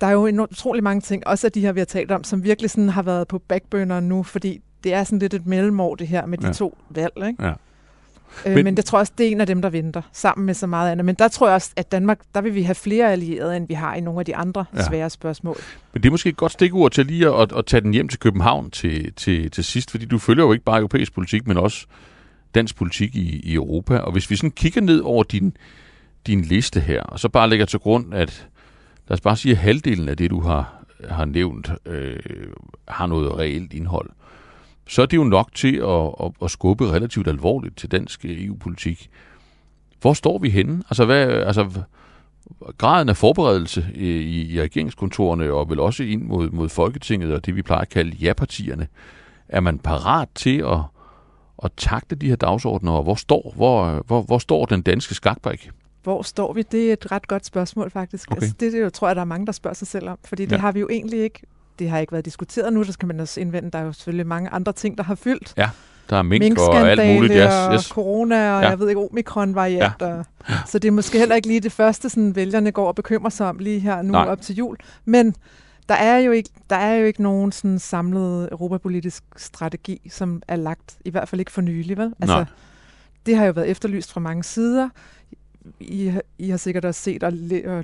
[0.00, 2.24] Der er jo enormt, utrolig mange ting, også af de her, vi har talt om,
[2.24, 5.94] som virkelig sådan har været på backburner nu, fordi det er sådan lidt et mellemår,
[5.94, 6.52] det her med de Ja.
[6.52, 7.12] to valg.
[7.28, 7.44] Ikke?
[7.44, 7.52] Ja.
[8.46, 10.46] Øh, Men- men, det tror jeg også, det er en af dem, der venter, sammen
[10.46, 11.04] med så meget andet.
[11.04, 13.74] Men der tror jeg også, at Danmark, der vil vi have flere allierede, end vi
[13.74, 14.86] har i nogle af de andre Ja.
[14.86, 15.56] svære spørgsmål.
[15.92, 18.18] Men det er måske et godt stikord til lige at, at tage den hjem til
[18.18, 21.86] København til, til, til sidst, fordi du følger jo ikke bare europæisk politik, men også
[22.54, 23.98] dansk politik i, i Europa.
[23.98, 25.56] Og hvis vi sådan kigger ned over din,
[26.26, 28.48] din liste her, og så bare lægger til grund, at
[29.08, 32.18] lad os bare sige, at halvdelen af det, du har, har nævnt, øh,
[32.88, 34.10] har noget reelt indhold,
[34.88, 38.44] så er det jo nok til at, at, at skubbe relativt alvorligt til dansk øh,
[38.44, 39.10] EU-politik.
[40.00, 40.82] Hvor står vi henne?
[40.90, 41.82] Altså, hvad, altså
[42.78, 47.46] graden af forberedelse i, i, i regeringskontorerne og vel også ind mod, mod Folketinget og
[47.46, 48.86] det, vi plejer at kalde ja-partierne,
[49.48, 50.78] er man parat til at,
[51.64, 55.70] at takte de her dagsordner, og hvor står, hvor, hvor, hvor står den danske skakbrik?
[56.02, 56.62] Hvor står vi?
[56.62, 58.30] Det er et ret godt spørgsmål, faktisk.
[58.30, 58.42] Okay.
[58.42, 60.18] Altså, det, det tror jeg, der er mange, der spørger sig selv om.
[60.24, 60.56] Fordi det Ja.
[60.56, 60.60] ja.
[60.60, 61.40] har vi jo egentlig ikke
[61.78, 64.26] det har ikke været diskuteret nu, så skal man også indvende, der er jo selvfølgelig
[64.26, 65.52] mange andre ting, der har fyldt.
[66.10, 67.32] Der er mink og alt muligt.
[67.36, 67.84] Yes, og yes.
[67.84, 68.64] corona, og Ja.
[68.64, 68.68] ja.
[68.70, 69.92] jeg ved ikke, omikron-variant.
[70.00, 70.06] Ja.
[70.06, 70.24] Og,
[70.66, 73.48] så det er måske heller ikke lige det første, sådan, vælgerne går og bekymrer sig
[73.48, 74.12] om lige her nu.
[74.12, 74.26] Nej.
[74.26, 74.76] op til jul.
[75.04, 75.34] Men
[75.88, 80.56] der er jo ikke, der er jo ikke nogen sådan samlet europapolitisk strategi, som er
[80.56, 81.96] lagt, i hvert fald ikke for nylig.
[81.96, 82.12] Vel?
[82.20, 82.44] Altså, Nej.
[83.26, 84.88] det har jo været efterlyst fra mange sider.
[85.80, 87.32] I, har- I har sikkert også set, og,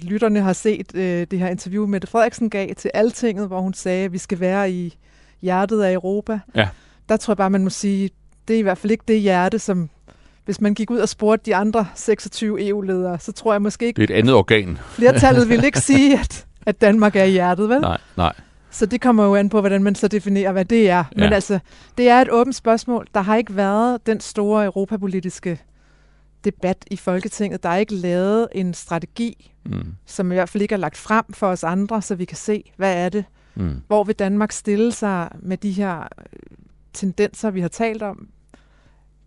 [0.02, 4.04] lytterne har set øh, det her interview, Mette Frederiksen gav til Altinget, hvor hun sagde,
[4.04, 4.96] at vi skal være i
[5.42, 6.38] hjertet af Europa.
[6.54, 6.68] Ja.
[7.08, 8.10] Der tror jeg bare, man må sige,
[8.48, 9.90] det er i hvert fald ikke det hjerte, som
[10.44, 14.00] hvis man gik ud og spurgte de andre 26 EU-ledere, så tror jeg måske ikke,
[14.00, 14.78] Det er et andet organ.
[14.90, 17.80] flertallet ville ikke sige, at, at Danmark er i hjertet, vel?
[17.80, 18.32] Nej, nej.
[18.70, 21.04] Så det kommer jo an på, hvordan man så definerer, hvad det er.
[21.16, 21.34] Men Ja.
[21.34, 21.58] altså,
[21.98, 23.06] det er et åbent spørgsmål.
[23.14, 25.60] Der har ikke været den store europapolitiske
[26.46, 27.62] debat i Folketinget.
[27.62, 29.94] Der er ikke lavet en strategi, Mm.
[30.06, 32.62] som i hvert fald ikke er lagt frem for os andre, så vi kan se,
[32.76, 33.24] hvad er det?
[33.54, 33.80] Mm.
[33.86, 36.06] Hvor vil Danmark stille sig med de her øh,
[36.92, 38.28] tendenser, vi har talt om?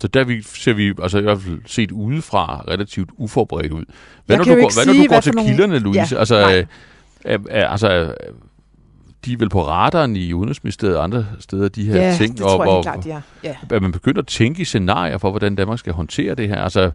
[0.01, 3.85] Så der vi, ser vi, altså i hvert fald set udefra, relativt uforberedt ud.
[4.25, 6.15] Hvad Jeg når du går, hvad når du går til nogle- kilderne, Louise?
[6.15, 6.35] Ja, altså,
[7.25, 8.13] øh, er, altså, er,
[9.25, 12.41] de er vel på radaren i Udenrigsministeriet og andre steder, de her ja, ting, det
[12.41, 13.21] tror jeg og, helt klart, ja.
[13.43, 13.75] ja.
[13.75, 16.61] er man begyndt at tænke i scenarier for, hvordan Danmark skal håndtere det her?
[16.61, 16.91] Altså,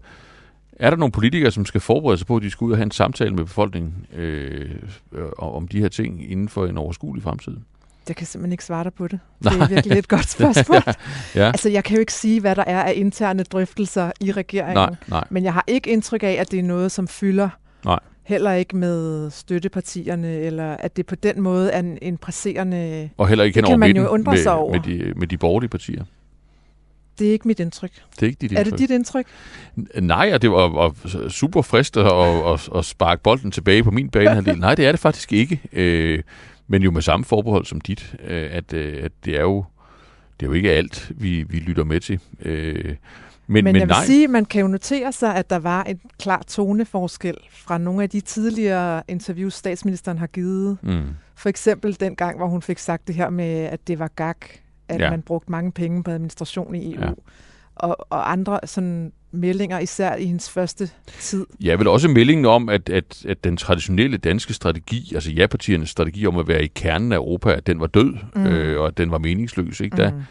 [0.72, 2.84] er der nogle politikere, som skal forberede sig på, at de skal ud og have
[2.84, 4.70] en samtale med befolkningen øh,
[5.12, 7.56] øh, om de her ting inden for en overskuelig fremtid?
[8.08, 9.20] Jeg kan simpelthen ikke svare dig på det.
[9.42, 10.82] Det er virkelig et godt spørgsmål.
[11.34, 11.46] Ja.
[11.46, 14.74] Altså, jeg kan jo ikke sige, hvad der er af interne drøftelser i regeringen.
[14.74, 15.24] Nej, nej.
[15.30, 17.48] Men jeg har ikke indtryk af, at det er noget, som fylder.
[17.84, 17.98] Nej.
[18.24, 23.10] Heller ikke med støttepartierne, eller at det på den måde er en, en presserende...
[23.16, 24.72] Og heller ikke hen over jo midten undre med, over.
[24.72, 26.04] med, de, med de borgerlige partier.
[27.18, 27.90] Det er ikke mit indtryk.
[28.14, 28.78] Det er ikke dit Er det indtryk.
[28.78, 29.26] dit indtryk?
[30.00, 30.96] Nej, og det var og
[31.28, 34.58] super frist at, at, at, at sparke bolden tilbage på min banehalvdel.
[34.58, 35.60] Nej, det er det faktisk ikke.
[35.72, 36.22] Øh,
[36.66, 39.64] men jo med samme forbehold som dit, øh, at, øh, at det er jo
[40.40, 42.20] det er jo ikke alt, vi, vi lytter med til.
[42.42, 42.94] Øh,
[43.46, 45.82] men, Men, men, jeg vil nej, sige, man kan jo notere sig, at der var
[45.82, 50.78] en klar toneforskel fra nogle af de tidligere interviews, statsministeren har givet.
[50.82, 51.02] mm,
[51.36, 54.34] For eksempel den gang, hvor hun fik sagt det her med, at det var gag,
[54.88, 55.10] at Ja.
[55.10, 57.00] man brugte mange penge på administration i EU.
[57.00, 57.10] Ja.
[57.74, 60.90] Og, og andre sådan meldinger, især i hendes første
[61.20, 61.46] tid.
[61.64, 66.26] ja, vel også meldingen om, at, at, at den traditionelle danske strategi, altså ja-partiernes strategi
[66.26, 68.40] om at være i kernen af Europa, at den var død, mm.
[68.40, 68.46] Mm.
[68.46, 69.80] øh, og at den var meningsløs.
[69.80, 69.96] Ikke?
[69.96, 70.22] Der, Mm.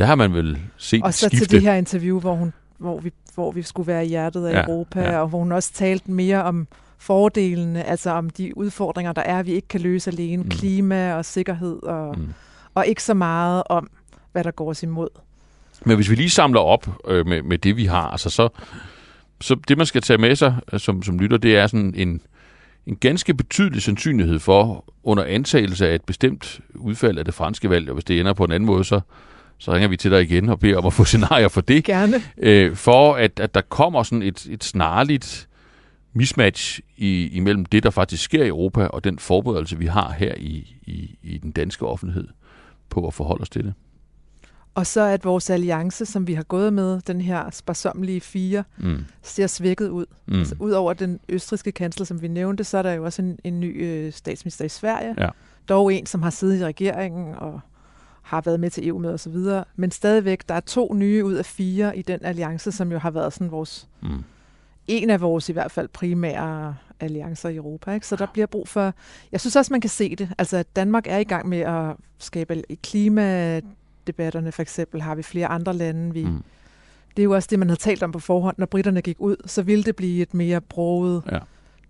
[0.00, 1.36] Der har man vel set Og så skifte.
[1.46, 4.52] til det her interview, hvor, hun, hvor, vi, hvor vi skulle være i hjertet af
[4.54, 5.18] Ja, Europa, ja.
[5.20, 6.66] og hvor hun også talte mere om
[6.98, 10.48] fordelene, altså om de udfordringer, der er, vi ikke kan løse alene, Mm.
[10.48, 12.22] klima og sikkerhed, og, Mm.
[12.24, 12.32] mm.
[12.74, 13.90] og ikke så meget om,
[14.32, 15.08] hvad der går os imod.
[15.84, 18.48] Men hvis vi lige samler op øh, med, med det, vi har, altså så,
[19.40, 22.20] så det, man skal tage med sig øh, som, som lytter, det er sådan en,
[22.86, 27.88] en ganske betydelig sandsynlighed for, under antagelse af et bestemt udfald af det franske valg,
[27.88, 29.00] og hvis det ender på en anden måde, så,
[29.60, 32.22] så ringer vi til dig igen og beder om at få scenarier for det, Gerne.
[32.38, 35.48] øh, for at, at der kommer sådan et, et snarligt
[36.12, 40.34] mismatch i, imellem det, der faktisk sker i Europa, og den forberedelse, vi har her
[40.36, 42.28] i, i, i den danske offentlighed
[42.88, 43.74] på at forholde os til det.
[44.74, 49.04] Og så at vores alliance, som vi har gået med, den her sparsomlige fire, Mm.
[49.22, 50.06] ser svækket ud.
[50.26, 50.38] Mm.
[50.38, 53.60] Altså, Udover den østriske kansler, som vi nævnte, så er der jo også en, en
[53.60, 55.14] ny øh, statsminister i Sverige.
[55.18, 55.28] Ja.
[55.68, 57.60] Dog en, som har siddet i regeringen og
[58.30, 59.36] har været med til EU med osv.
[59.76, 63.10] Men stadigvæk, der er to nye ud af fire i den alliance, som jo har
[63.10, 64.24] været sådan vores, Mm.
[64.86, 67.92] en af vores i hvert fald primære alliancer i Europa.
[67.94, 68.06] Ikke?
[68.06, 68.94] Så der bliver brug for...
[69.32, 70.28] Jeg synes også, man kan se det.
[70.38, 75.22] Altså, at Danmark er i gang med at skabe i klimadebatterne, for eksempel, har vi
[75.22, 76.12] flere andre lande.
[76.14, 76.42] Vi, Mm.
[77.16, 78.54] det er jo også det, man havde talt om på forhånd.
[78.58, 81.22] Når britterne gik ud, så ville det blive et mere broget.
[81.32, 81.38] Ja.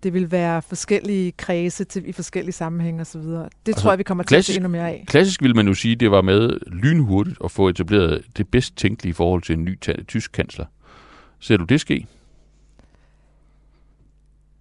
[0.03, 3.21] Det vil være forskellige kredse til, i forskellige sammenhænge osv.
[3.21, 5.03] Det Altså, tror jeg, vi kommer til at klassisk- se endnu mere af.
[5.07, 9.13] Klassisk ville man jo sige, det var med lynhurtigt at få etableret det bedst tænkelige
[9.13, 10.65] forhold til en ny tysk kansler.
[11.39, 12.07] Ser du det ske?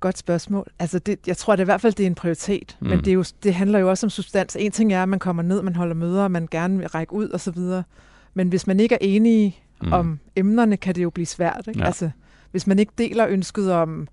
[0.01, 0.67] Godt spørgsmål.
[0.79, 2.77] Altså det, jeg tror det i hvert fald, det er en prioritet.
[2.81, 2.87] Mm.
[2.89, 4.57] Men det, er jo, det handler jo også om substans.
[4.61, 7.31] En ting er, at man kommer ned, man holder møder, man gerne vil række ud
[7.31, 7.59] osv.
[8.35, 9.93] Men hvis man ikke er enige Mm.
[9.93, 11.65] om emnerne, kan det jo blive svært.
[11.69, 11.81] Ikke?
[11.81, 11.87] Ja.
[11.87, 12.11] Altså,
[12.51, 14.09] hvis man ikke deler ønsket om,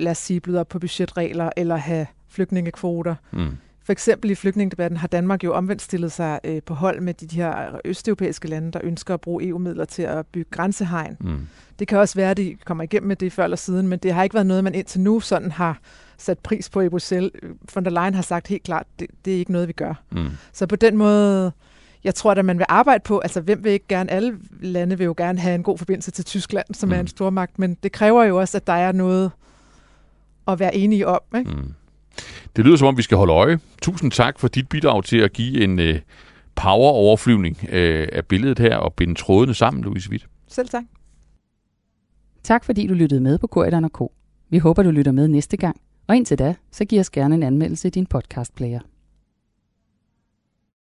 [0.00, 3.14] lad os sige, bløde op på budgetregler, eller have flygtningekvoter.
[3.32, 3.56] Mm.
[3.84, 7.36] For eksempel i flygtningedebatten har Danmark jo omvendt stillet sig øh, på hold med de
[7.36, 11.16] her østeuropæiske lande, der ønsker at bruge EU-midler til at bygge grænsehegn.
[11.20, 11.46] Mm.
[11.78, 14.12] Det kan også være, at de kommer igennem med det før eller siden, men det
[14.12, 15.78] har ikke været noget, man indtil nu sådan har
[16.18, 17.30] sat pris på i Bruxelles.
[17.74, 19.94] Von der Leyen har sagt helt klart, det, det er ikke noget, vi gør.
[20.12, 20.28] Mm.
[20.52, 21.52] Så på den måde,
[22.04, 25.04] jeg tror, at man vil arbejde på, altså hvem vil ikke gerne, alle lande vil
[25.04, 26.92] jo gerne have en god forbindelse til Tyskland, som mm.
[26.92, 27.00] er Mm.
[27.00, 29.30] en stormagt, men det kræver jo også, at der er noget
[30.52, 31.20] at være enige om.
[31.38, 31.50] Ikke?
[31.50, 31.74] Mm.
[32.56, 33.58] Det lyder som om, vi skal holde øje.
[33.82, 36.00] Tusind tak for dit bidrag til at give en øh,
[36.54, 40.26] power-overflyvning øh, af billedet her og binde trådene sammen, Louise Witt.
[40.48, 40.84] Selv tak.
[42.42, 44.00] Tak fordi du lyttede med på Korridoren K.
[44.50, 45.80] Vi håber, du lytter med næste gang.
[46.06, 48.80] Og indtil da, så giv os gerne en anmeldelse i din podcastplayer.